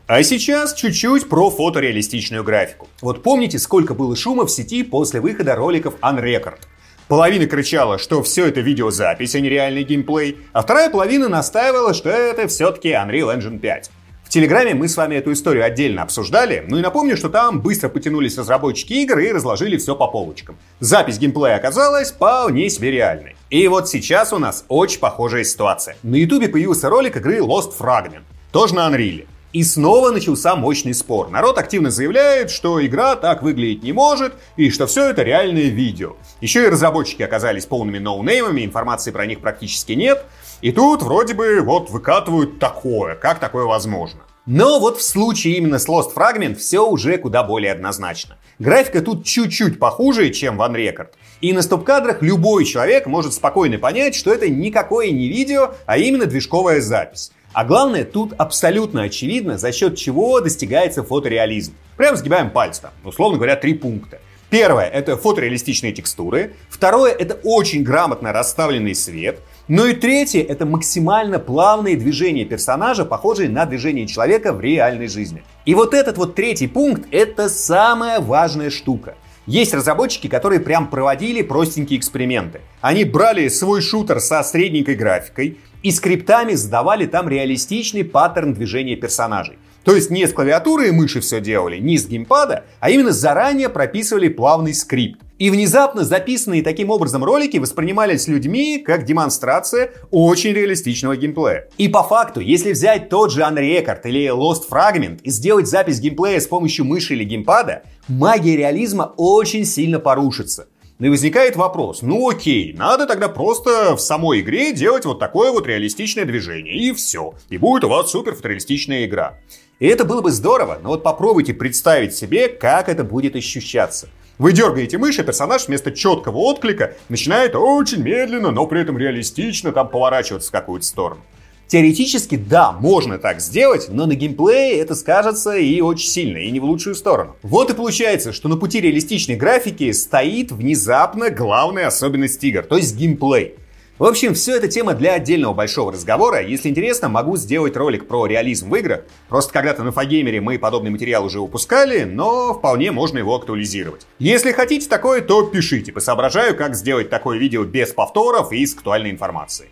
А 0.09 0.23
сейчас 0.23 0.73
чуть-чуть 0.73 1.29
про 1.29 1.51
фотореалистичную 1.51 2.43
графику. 2.43 2.89
Вот 3.03 3.23
помните, 3.23 3.59
сколько 3.59 3.93
было 3.93 4.17
шума 4.17 4.47
в 4.47 4.51
сети 4.51 4.83
после 4.83 5.21
выхода 5.21 5.55
роликов 5.55 5.97
Unrecord? 6.01 6.61
Половина 7.09 7.45
кричала, 7.45 7.99
что 7.99 8.23
все 8.23 8.47
это 8.47 8.61
видеозапись, 8.61 9.35
а 9.35 9.41
не 9.41 9.51
реальный 9.51 9.83
геймплей, 9.83 10.39
а 10.55 10.63
вторая 10.63 10.89
половина 10.89 11.29
настаивала, 11.29 11.93
что 11.93 12.09
это 12.09 12.49
все-таки 12.49 12.89
Unreal 12.89 13.37
Engine 13.37 13.59
5. 13.59 13.91
В 14.25 14.31
Телеграме 14.31 14.73
мы 14.73 14.89
с 14.89 14.97
вами 14.97 15.17
эту 15.17 15.31
историю 15.35 15.67
отдельно 15.67 16.05
обсуждали, 16.05 16.65
ну 16.67 16.79
и 16.79 16.83
напомню, 16.83 17.15
что 17.19 17.29
там 17.29 17.61
быстро 17.61 17.91
потянулись 17.91 18.39
разработчики 18.39 18.95
игр 18.95 19.19
и 19.19 19.31
разложили 19.31 19.77
все 19.77 19.95
по 19.95 20.07
полочкам. 20.07 20.57
Запись 20.81 21.19
геймплея 21.19 21.57
оказалась 21.57 22.13
вполне 22.13 22.71
себе 22.71 22.91
реальной. 22.91 23.37
И 23.51 23.69
вот 23.69 23.91
сейчас 23.91 24.33
у 24.33 24.39
нас 24.39 24.65
очень 24.69 25.01
похожая 25.01 25.45
ситуация. 25.45 25.99
На 26.03 26.15
ютубе 26.15 26.49
появился 26.49 26.89
ролик 26.89 27.19
игры 27.19 27.41
Lost 27.41 27.73
Fragment, 27.79 28.23
тоже 28.53 28.75
на 28.75 28.89
Unreal. 28.89 29.27
И 29.55 29.65
снова 29.65 30.11
начался 30.11 30.57
мощный 30.57 30.93
спор. 30.93 31.31
Народ 31.31 31.57
активно 31.57 31.91
заявляет, 31.91 32.51
что 32.51 32.85
игра 32.85 33.17
так 33.17 33.43
выглядеть 33.43 33.83
не 33.83 33.93
может, 33.93 34.35
и 34.57 34.69
что 34.69 34.87
все 34.87 35.09
это 35.09 35.23
реальное 35.23 35.69
видео. 35.69 36.17
Еще 36.43 36.65
и 36.65 36.69
разработчики 36.69 37.23
оказались 37.23 37.65
полными 37.65 37.99
ноунеймами, 37.99 38.65
информации 38.65 39.11
про 39.11 39.25
них 39.25 39.41
практически 39.41 39.93
нет. 39.93 40.27
И 40.61 40.71
тут 40.71 41.03
вроде 41.03 41.33
бы 41.33 41.63
вот 41.63 41.89
выкатывают 41.89 42.59
такое, 42.59 43.15
как 43.15 43.39
такое 43.39 43.65
возможно. 43.65 44.21
Но 44.45 44.81
вот 44.81 44.99
в 44.99 45.03
случае 45.03 45.57
именно 45.57 45.79
с 45.79 45.89
Lost 45.89 46.15
Fragment 46.15 46.57
все 46.57 46.87
уже 46.87 47.17
куда 47.17 47.43
более 47.43 47.73
однозначно. 47.73 48.37
Графика 48.59 49.01
тут 49.01 49.25
чуть-чуть 49.25 49.79
похуже, 49.79 50.31
чем 50.31 50.59
в 50.59 50.63
Unrecord. 50.63 51.09
И 51.41 51.53
на 51.53 51.63
стоп-кадрах 51.63 52.23
любой 52.23 52.65
человек 52.65 53.07
может 53.07 53.33
спокойно 53.33 53.79
понять, 53.79 54.15
что 54.15 54.33
это 54.33 54.49
никакое 54.49 55.11
не 55.11 55.29
видео, 55.29 55.75
а 55.87 55.97
именно 55.97 56.27
движковая 56.27 56.81
запись. 56.81 57.31
А 57.53 57.65
главное, 57.65 58.05
тут 58.05 58.35
абсолютно 58.39 59.03
очевидно, 59.03 59.59
за 59.59 59.73
счет 59.73 59.97
чего 59.97 60.41
достигается 60.41 61.03
фотореализм. 61.03 61.75
Прям 61.97 62.17
сгибаем 62.17 62.51
пальцы 62.51 62.83
там, 62.83 62.93
условно 63.05 63.37
говоря, 63.37 63.57
три 63.57 63.75
пункта. 63.75 64.21
Первое– 64.51 64.87
это 64.87 65.17
фотореалистичные 65.19 65.93
текстуры. 65.93 66.55
Второе– 66.71 67.13
это 67.19 67.39
очень 67.45 67.83
грамотно 67.83 68.33
расставленный 68.33 68.95
свет. 68.95 69.41
Ну 69.67 69.85
и 69.85 69.93
третье– 69.93 70.43
это 70.49 70.65
максимально 70.65 71.39
плавные 71.39 71.97
движения 71.97 72.47
персонажа, 72.47 73.05
похожие 73.05 73.51
на 73.51 73.67
движение 73.67 74.07
человека 74.07 74.55
в 74.55 74.63
реальной 74.63 75.09
жизни. 75.09 75.43
И 75.67 75.75
вот 75.75 75.93
этот 75.93 76.17
вот 76.17 76.35
третий 76.35 76.67
пункт– 76.67 77.03
это 77.11 77.51
самая 77.51 78.21
важная 78.21 78.71
штука. 78.71 79.17
Есть 79.45 79.75
разработчики, 79.75 80.29
которые 80.29 80.61
прям 80.61 80.89
проводили 80.89 81.43
простенькие 81.43 81.99
эксперименты. 81.99 82.61
Они 82.81 83.05
брали 83.05 83.49
свой 83.49 83.83
шутер 83.83 84.21
со 84.21 84.43
средненькой 84.43 84.95
графикой, 84.95 85.59
и 85.83 85.91
скриптами 85.91 86.55
задавали 86.55 87.07
там 87.07 87.29
реалистичный 87.29 88.05
паттерн 88.05 88.55
движения 88.55 88.97
персонажей. 88.97 89.59
То 89.85 89.95
есть 89.95 90.11
не 90.11 90.27
с 90.27 90.33
клавиатуры 90.33 90.89
и 90.89 90.91
мыши 90.91 91.21
все 91.21 91.41
делали, 91.41 91.79
не 91.79 91.97
с 91.97 92.07
геймпада, 92.07 92.65
а 92.79 92.91
именно 92.91 93.13
заранее 93.13 93.71
прописывали 93.71 94.29
плавный 94.29 94.75
скрипт. 94.75 95.21
И 95.39 95.51
внезапно 95.51 96.05
записанные 96.05 96.65
таким 96.65 96.91
образом 96.91 97.23
ролики 97.23 97.59
воспринимались 97.59 98.27
людьми 98.27 98.83
как 98.85 99.05
демонстрация 99.05 99.93
очень 100.11 100.53
реалистичного 100.53 101.17
геймплея. 101.17 101.69
И 101.79 101.89
по 101.89 102.03
факту, 102.03 102.41
если 102.41 102.73
взять 102.73 103.09
тот 103.09 103.33
же 103.33 103.43
Unrecord 103.43 104.01
или 104.05 104.29
Lost 104.29 104.65
Fragment 104.69 105.21
и 105.23 105.31
сделать 105.31 105.69
запись 105.69 106.01
геймплея 106.01 106.41
с 106.41 106.49
помощью 106.49 106.85
мыши 106.85 107.15
или 107.15 107.25
геймпада, 107.25 107.85
магия 108.09 108.57
реализма 108.57 109.15
очень 109.17 109.65
сильно 109.65 110.01
порушится. 110.01 110.67
Ну 110.99 111.07
и 111.07 111.11
возникает 111.11 111.55
вопрос, 111.55 112.03
ну 112.03 112.29
окей, 112.29 112.73
надо 112.73 113.07
тогда 113.07 113.29
просто 113.29 113.95
в 113.95 114.01
самой 114.01 114.41
игре 114.41 114.73
делать 114.73 115.05
вот 115.05 115.21
такое 115.21 115.53
вот 115.53 115.65
реалистичное 115.65 116.25
движение, 116.25 116.75
и 116.75 116.93
все. 116.93 117.35
И 117.51 117.57
будет 117.57 117.85
у 117.85 117.89
вас 117.89 118.11
супер 118.11 118.35
фотореалистичная 118.35 119.05
игра. 119.05 119.39
И 119.79 119.87
это 119.87 120.05
было 120.05 120.23
бы 120.23 120.33
здорово, 120.33 120.81
но 120.83 120.89
вот 120.89 121.05
попробуйте 121.05 121.55
представить 121.55 122.17
себе, 122.17 122.49
как 122.49 122.89
это 122.89 123.05
будет 123.05 123.37
ощущаться. 123.37 124.09
Вы 124.39 124.53
дергаете 124.53 124.99
мышь, 124.99 125.21
и 125.21 125.23
персонаж 125.23 125.69
вместо 125.69 125.93
четкого 125.93 126.39
отклика 126.39 126.95
начинает 127.09 127.55
очень 127.55 128.03
медленно, 128.03 128.51
но 128.51 128.67
при 128.67 128.81
этом 128.81 128.99
реалистично 128.99 129.71
там 129.71 129.89
поворачиваться 129.89 130.49
в 130.49 130.53
какую-то 130.53 130.85
сторону. 130.85 131.21
Теоретически, 131.69 132.37
да, 132.37 132.73
можно 132.73 133.19
так 133.19 133.43
сделать, 133.43 133.89
но 133.91 134.07
на 134.07 134.15
геймплее 134.15 134.79
это 134.79 134.95
скажется 134.95 135.55
и 135.55 135.83
очень 135.83 136.09
сильно, 136.09 136.39
и 136.39 136.51
не 136.51 136.61
в 136.61 136.65
лучшую 136.65 136.95
сторону. 136.95 137.37
Вот 137.43 137.71
и 137.71 137.75
получается, 137.75 138.33
что 138.33 138.49
на 138.49 138.57
пути 138.57 138.81
реалистичной 138.81 139.37
графики 139.37 139.93
стоит 139.93 140.51
внезапно 140.51 141.29
главная 141.29 141.89
особенность 141.89 142.43
игр, 142.43 142.63
то 142.63 142.79
есть 142.79 142.97
геймплей. 142.97 143.57
В 143.99 144.05
общем, 144.05 144.33
все 144.33 144.57
это 144.57 144.69
тема 144.69 144.95
для 144.95 145.13
отдельного 145.15 145.53
большого 145.53 145.93
разговора. 145.93 146.41
Если 146.41 146.71
интересно, 146.71 147.11
могу 147.11 147.37
сделать 147.37 147.77
ролик 147.77 148.07
про 148.09 148.27
реализм 148.27 148.71
в 148.71 148.77
играх. 148.77 149.03
Просто 149.29 149.53
когда-то 149.53 149.83
на 149.83 149.91
Фагеймере 149.93 150.41
мы 150.41 150.59
подобный 150.59 150.91
материал 150.91 151.25
уже 151.25 151.41
выпускали, 151.41 152.05
но 152.05 152.55
вполне 152.55 152.93
можно 152.93 153.19
его 153.19 153.35
актуализировать. 153.35 154.07
Если 154.21 154.53
хотите 154.53 154.89
такое, 154.89 155.21
то 155.21 155.43
пишите. 155.43 155.93
Посоображаю, 155.93 156.57
как 156.57 156.77
сделать 156.77 157.11
такое 157.11 157.39
видео 157.39 157.65
без 157.65 157.93
повторов 157.93 158.53
и 158.53 158.65
с 158.65 158.75
актуальной 158.75 159.11
информацией. 159.11 159.69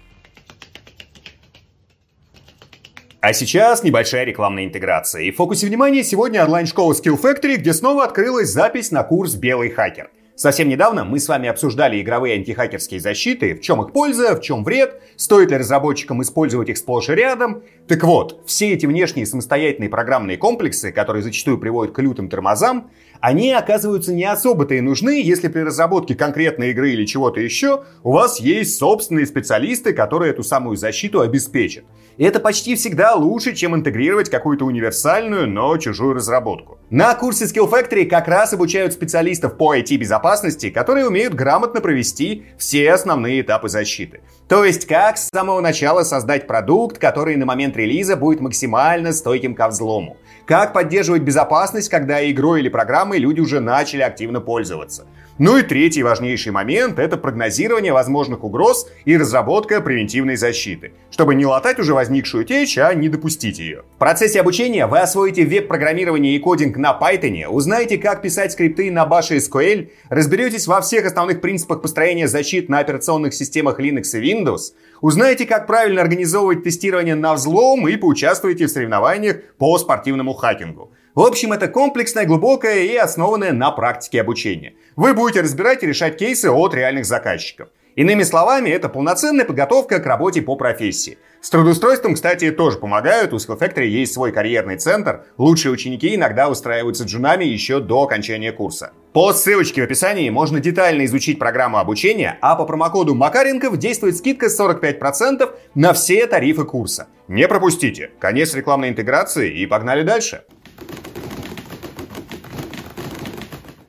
А 3.26 3.33
сейчас 3.33 3.83
небольшая 3.83 4.23
рекламная 4.23 4.66
интеграция. 4.66 5.23
И 5.23 5.33
в 5.33 5.35
фокусе 5.35 5.66
внимания 5.66 6.04
сегодня 6.04 6.45
онлайн-школа 6.45 6.92
Skill 6.92 7.21
Factory, 7.21 7.56
где 7.56 7.73
снова 7.73 8.04
открылась 8.04 8.50
запись 8.50 8.92
на 8.92 9.02
курс 9.02 9.35
«Белый 9.35 9.71
хакер». 9.71 10.11
Совсем 10.37 10.68
недавно 10.68 11.04
мы 11.04 11.18
с 11.18 11.26
вами 11.26 11.49
обсуждали 11.49 12.00
игровые 12.00 12.37
антихакерские 12.37 13.00
защиты, 13.00 13.56
в 13.56 13.62
чем 13.62 13.83
их 13.83 13.92
польза, 13.92 14.37
в 14.37 14.42
чем 14.42 14.62
вред, 14.62 15.02
стоит 15.16 15.50
ли 15.50 15.56
разработчикам 15.56 16.23
использовать 16.23 16.68
их 16.68 16.78
сплошь 16.78 17.09
и 17.09 17.14
рядом. 17.14 17.64
Так 17.88 18.04
вот, 18.04 18.42
все 18.47 18.73
эти 18.73 18.87
внешние 18.87 19.26
самостоятельные 19.26 19.90
программные 19.90 20.37
комплексы, 20.37 20.92
которые 20.92 21.25
зачастую 21.25 21.59
приводят 21.59 21.97
к 21.97 21.99
лютым 21.99 22.28
тормозам, 22.28 22.92
они 23.20 23.52
оказываются 23.52 24.12
не 24.12 24.25
особо-то 24.25 24.75
и 24.75 24.80
нужны, 24.80 25.23
если 25.23 25.49
при 25.49 25.61
разработке 25.61 26.14
конкретной 26.14 26.70
игры 26.70 26.92
или 26.92 27.04
чего-то 27.04 27.40
еще 27.40 27.85
у 28.02 28.12
вас 28.12 28.40
есть 28.40 28.78
собственные 28.78 29.26
специалисты, 29.26 29.92
которые 29.92 30.30
эту 30.30 30.42
самую 30.42 30.76
защиту 30.76 31.20
обеспечат. 31.20 31.85
И 32.16 32.25
это 32.25 32.40
почти 32.40 32.75
всегда 32.76 33.14
лучше, 33.14 33.54
чем 33.54 33.75
интегрировать 33.75 34.30
какую-то 34.30 34.64
универсальную, 34.64 35.46
но 35.46 35.76
чужую 35.76 36.14
разработку. 36.14 36.78
На 36.88 37.14
курсе 37.14 37.44
Skill 37.44 37.70
Factory 37.70 38.06
как 38.06 38.26
раз 38.28 38.52
обучают 38.52 38.92
специалистов 38.92 39.56
по 39.56 39.76
IT-безопасности 39.76 40.16
безопасности, 40.26 40.70
которые 40.70 41.06
умеют 41.06 41.35
грамотно 41.35 41.80
провести 41.80 42.46
все 42.58 42.92
основные 42.92 43.40
этапы 43.40 43.68
защиты. 43.68 44.20
То 44.49 44.64
есть 44.64 44.87
как 44.87 45.18
с 45.18 45.28
самого 45.28 45.61
начала 45.61 46.04
создать 46.04 46.46
продукт, 46.46 46.99
который 46.99 47.37
на 47.37 47.46
момент 47.46 47.76
релиза 47.76 48.16
будет 48.16 48.40
максимально 48.40 49.12
стойким 49.12 49.54
ко 49.54 49.68
взлому. 49.68 50.16
Как 50.46 50.73
поддерживать 50.73 51.23
безопасность, 51.23 51.88
когда 51.88 52.18
игрой 52.30 52.61
или 52.61 52.68
программой 52.68 53.05
люди 53.14 53.40
уже 53.40 53.60
начали 53.60 54.02
активно 54.02 54.40
пользоваться. 54.40 55.06
Ну 55.38 55.58
и 55.58 55.62
третий 55.62 56.02
важнейший 56.02 56.50
момент– 56.50 56.98
это 56.98 57.18
прогнозирование 57.18 57.92
возможных 57.92 58.42
угроз 58.42 58.88
и 59.04 59.18
разработка 59.18 59.82
превентивной 59.82 60.36
защиты, 60.36 60.92
чтобы 61.10 61.34
не 61.34 61.44
латать 61.44 61.78
уже 61.78 61.92
возникшую 61.92 62.46
течь, 62.46 62.78
а 62.78 62.94
не 62.94 63.10
допустить 63.10 63.58
ее. 63.58 63.82
В 63.96 63.98
процессе 63.98 64.40
обучения 64.40 64.86
вы 64.86 64.98
освоите 64.98 65.44
веб-программирование 65.44 66.34
и 66.34 66.38
кодинг 66.38 66.78
на 66.78 66.98
Python, 66.98 67.48
узнаете, 67.48 67.98
как 67.98 68.22
писать 68.22 68.52
скрипты 68.52 68.90
на 68.90 69.04
Bash 69.04 69.36
SQL, 69.36 69.90
разберетесь 70.08 70.66
во 70.66 70.80
всех 70.80 71.04
основных 71.04 71.42
принципах 71.42 71.82
построения 71.82 72.28
защит 72.28 72.70
на 72.70 72.78
операционных 72.78 73.34
системах 73.34 73.78
Linux 73.78 74.18
и 74.18 74.32
Windows, 74.32 74.72
узнаете, 75.02 75.44
как 75.44 75.66
правильно 75.66 76.00
организовывать 76.00 76.64
тестирование 76.64 77.14
на 77.14 77.34
взлом 77.34 77.86
и 77.86 77.96
поучаствуете 77.96 78.68
в 78.68 78.70
соревнованиях 78.70 79.36
по 79.58 79.76
спортивному 79.76 80.32
хакингу. 80.32 80.92
В 81.16 81.23
общем, 81.23 81.54
это 81.54 81.68
комплексное, 81.68 82.26
глубокое 82.26 82.80
и 82.80 82.94
основанное 82.94 83.52
на 83.52 83.70
практике 83.70 84.20
обучение. 84.20 84.75
Вы 84.96 85.14
будете 85.14 85.40
разбирать 85.40 85.82
и 85.82 85.87
решать 85.87 86.18
кейсы 86.18 86.50
от 86.50 86.75
реальных 86.75 87.06
заказчиков. 87.06 87.70
Иными 87.94 88.23
словами, 88.23 88.68
это 88.68 88.90
полноценная 88.90 89.46
подготовка 89.46 89.99
к 89.99 90.04
работе 90.04 90.42
по 90.42 90.56
профессии. 90.56 91.16
С 91.40 91.49
трудоустройством, 91.49 92.12
кстати, 92.12 92.50
тоже 92.50 92.76
помогают. 92.76 93.32
У 93.32 93.37
Skill 93.37 93.58
Factory 93.58 93.87
есть 93.87 94.12
свой 94.12 94.30
карьерный 94.30 94.76
центр. 94.76 95.25
Лучшие 95.38 95.73
ученики 95.73 96.14
иногда 96.14 96.50
устраиваются 96.50 97.04
джунами 97.04 97.46
еще 97.46 97.80
до 97.80 98.02
окончания 98.02 98.52
курса. 98.52 98.92
По 99.14 99.32
ссылочке 99.32 99.80
в 99.80 99.85
описании 99.85 100.28
можно 100.28 100.61
детально 100.61 101.06
изучить 101.06 101.38
программу 101.38 101.78
обучения, 101.78 102.37
а 102.42 102.56
по 102.56 102.66
промокоду 102.66 103.14
Макаренков 103.14 103.78
действует 103.78 104.18
скидка 104.18 104.49
45% 104.49 105.50
на 105.75 105.94
все 105.94 106.26
тарифы 106.26 106.64
курса. 106.64 107.06
Не 107.26 107.49
пропустите. 107.49 108.11
Конец 108.18 108.52
рекламной 108.52 108.90
интеграции 108.90 109.50
и 109.50 109.64
погнали 109.64 110.02
дальше. 110.02 110.42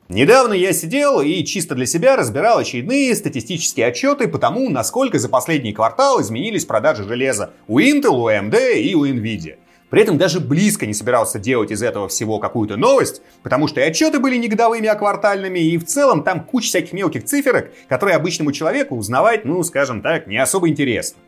Недавно 0.09 0.53
я 0.53 0.71
сидел 0.71 1.19
и 1.19 1.43
чисто 1.43 1.75
для 1.75 1.85
себя 1.85 2.15
разбирал 2.15 2.59
очередные 2.59 3.13
статистические 3.13 3.87
отчеты 3.87 4.29
по 4.29 4.39
тому, 4.39 4.69
насколько 4.69 5.19
за 5.19 5.27
последний 5.27 5.73
квартал 5.73 6.21
изменились 6.21 6.63
продажи 6.63 7.03
железа 7.03 7.51
у 7.67 7.79
Intel, 7.79 8.11
у 8.11 8.29
AMD 8.29 8.79
и 8.79 8.95
у 8.95 9.05
Nvidia. 9.05 9.57
При 9.89 10.01
этом 10.01 10.17
даже 10.17 10.39
близко 10.39 10.85
не 10.85 10.93
собирался 10.93 11.39
делать 11.39 11.71
из 11.71 11.83
этого 11.83 12.07
всего 12.07 12.39
какую-то 12.39 12.77
новость, 12.77 13.21
потому 13.43 13.67
что 13.67 13.81
и 13.81 13.83
отчеты 13.83 14.19
были 14.19 14.37
не 14.37 14.47
годовыми, 14.47 14.87
а 14.87 14.95
квартальными, 14.95 15.59
и 15.59 15.77
в 15.77 15.85
целом 15.85 16.23
там 16.23 16.45
куча 16.45 16.67
всяких 16.67 16.93
мелких 16.93 17.25
циферок, 17.25 17.71
которые 17.89 18.15
обычному 18.15 18.53
человеку 18.53 18.95
узнавать, 18.95 19.43
ну, 19.43 19.61
скажем 19.63 20.01
так, 20.01 20.27
не 20.27 20.37
особо 20.37 20.69
интересно. 20.69 21.19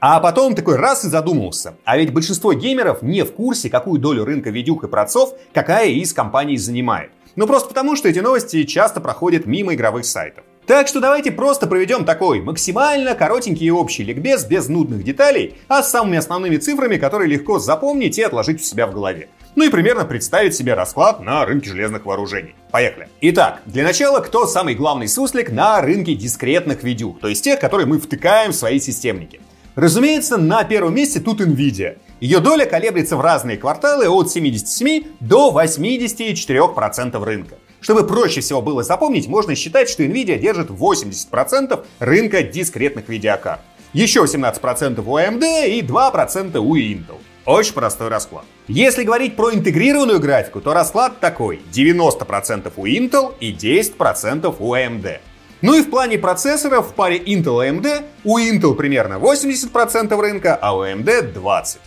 А 0.00 0.18
потом 0.18 0.56
такой 0.56 0.76
раз 0.76 1.04
и 1.04 1.08
задумался. 1.08 1.76
А 1.84 1.96
ведь 1.96 2.12
большинство 2.12 2.52
геймеров 2.52 3.02
не 3.02 3.22
в 3.22 3.32
курсе, 3.32 3.70
какую 3.70 4.00
долю 4.00 4.24
рынка 4.24 4.50
видюх 4.50 4.82
и 4.82 4.88
процов 4.88 5.34
какая 5.52 5.88
из 5.88 6.12
компаний 6.12 6.56
занимает. 6.56 7.10
Ну 7.36 7.46
просто 7.46 7.68
потому, 7.68 7.96
что 7.96 8.08
эти 8.08 8.20
новости 8.20 8.62
часто 8.64 9.00
проходят 9.00 9.46
мимо 9.46 9.74
игровых 9.74 10.04
сайтов. 10.04 10.44
Так 10.66 10.88
что 10.88 11.00
давайте 11.00 11.30
просто 11.30 11.66
проведем 11.66 12.06
такой 12.06 12.40
максимально 12.40 13.14
коротенький 13.14 13.66
и 13.66 13.70
общий 13.70 14.02
ликбез 14.02 14.46
без 14.46 14.68
нудных 14.68 15.04
деталей, 15.04 15.56
а 15.68 15.82
с 15.82 15.90
самыми 15.90 16.16
основными 16.16 16.56
цифрами, 16.56 16.96
которые 16.96 17.28
легко 17.28 17.58
запомнить 17.58 18.18
и 18.18 18.22
отложить 18.22 18.62
у 18.62 18.64
себя 18.64 18.86
в 18.86 18.94
голове. 18.94 19.28
Ну 19.56 19.64
и 19.64 19.68
примерно 19.68 20.04
представить 20.04 20.54
себе 20.54 20.72
расклад 20.74 21.20
на 21.20 21.44
рынке 21.44 21.68
железных 21.68 22.06
вооружений. 22.06 22.54
Поехали. 22.70 23.08
Итак, 23.20 23.60
для 23.66 23.84
начала, 23.84 24.20
кто 24.20 24.46
самый 24.46 24.74
главный 24.74 25.06
суслик 25.06 25.52
на 25.52 25.80
рынке 25.82 26.14
дискретных 26.14 26.82
видюх, 26.82 27.20
то 27.20 27.28
есть 27.28 27.44
тех, 27.44 27.60
которые 27.60 27.86
мы 27.86 27.98
втыкаем 27.98 28.52
в 28.52 28.56
свои 28.56 28.80
системники. 28.80 29.40
Разумеется, 29.74 30.36
на 30.36 30.62
первом 30.64 30.94
месте 30.94 31.20
тут 31.20 31.40
Nvidia. 31.40 31.98
Ее 32.20 32.38
доля 32.38 32.64
колеблется 32.64 33.16
в 33.16 33.20
разные 33.20 33.56
кварталы 33.56 34.08
от 34.08 34.30
77 34.30 35.04
до 35.20 35.50
84% 35.52 37.24
рынка. 37.24 37.56
Чтобы 37.80 38.06
проще 38.06 38.40
всего 38.40 38.62
было 38.62 38.82
запомнить, 38.82 39.26
можно 39.26 39.54
считать, 39.54 39.90
что 39.90 40.04
Nvidia 40.04 40.38
держит 40.38 40.70
80% 40.70 41.84
рынка 41.98 42.42
дискретных 42.42 43.08
видеокарт. 43.08 43.60
Еще 43.92 44.20
17% 44.20 45.00
у 45.00 45.18
AMD 45.18 45.68
и 45.68 45.82
2% 45.82 46.56
у 46.58 46.76
Intel. 46.76 47.18
Очень 47.44 47.74
простой 47.74 48.08
расклад. 48.08 48.44
Если 48.68 49.02
говорить 49.02 49.36
про 49.36 49.52
интегрированную 49.52 50.18
графику, 50.18 50.60
то 50.60 50.72
расклад 50.72 51.20
такой. 51.20 51.60
90% 51.72 52.72
у 52.76 52.86
Intel 52.86 53.34
и 53.38 53.52
10% 53.52 54.56
у 54.58 54.74
AMD. 54.74 55.18
Ну 55.64 55.74
и 55.74 55.80
в 55.80 55.88
плане 55.88 56.18
процессоров 56.18 56.90
в 56.90 56.92
паре 56.92 57.16
Intel 57.16 57.66
и 57.66 57.70
AMD 57.70 58.04
у 58.24 58.38
Intel 58.38 58.74
примерно 58.74 59.14
80% 59.14 60.14
рынка, 60.20 60.58
а 60.60 60.76
у 60.76 60.84
AMD 60.84 61.32
20%. 61.32 61.78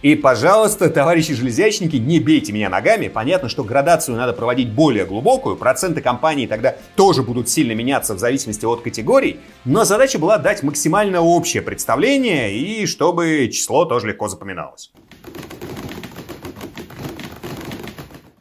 И, 0.00 0.14
пожалуйста, 0.14 0.88
товарищи 0.88 1.34
железячники, 1.34 1.96
не 1.96 2.20
бейте 2.20 2.52
меня 2.52 2.70
ногами. 2.70 3.08
Понятно, 3.08 3.50
что 3.50 3.64
градацию 3.64 4.16
надо 4.16 4.32
проводить 4.32 4.72
более 4.72 5.04
глубокую, 5.04 5.56
проценты 5.56 6.00
компаний 6.00 6.46
тогда 6.46 6.76
тоже 6.96 7.22
будут 7.22 7.50
сильно 7.50 7.72
меняться 7.72 8.14
в 8.14 8.18
зависимости 8.18 8.64
от 8.64 8.80
категорий, 8.80 9.40
но 9.66 9.84
задача 9.84 10.18
была 10.18 10.38
дать 10.38 10.62
максимально 10.62 11.20
общее 11.20 11.60
представление 11.60 12.56
и 12.56 12.86
чтобы 12.86 13.50
число 13.52 13.84
тоже 13.84 14.06
легко 14.06 14.28
запоминалось. 14.28 14.90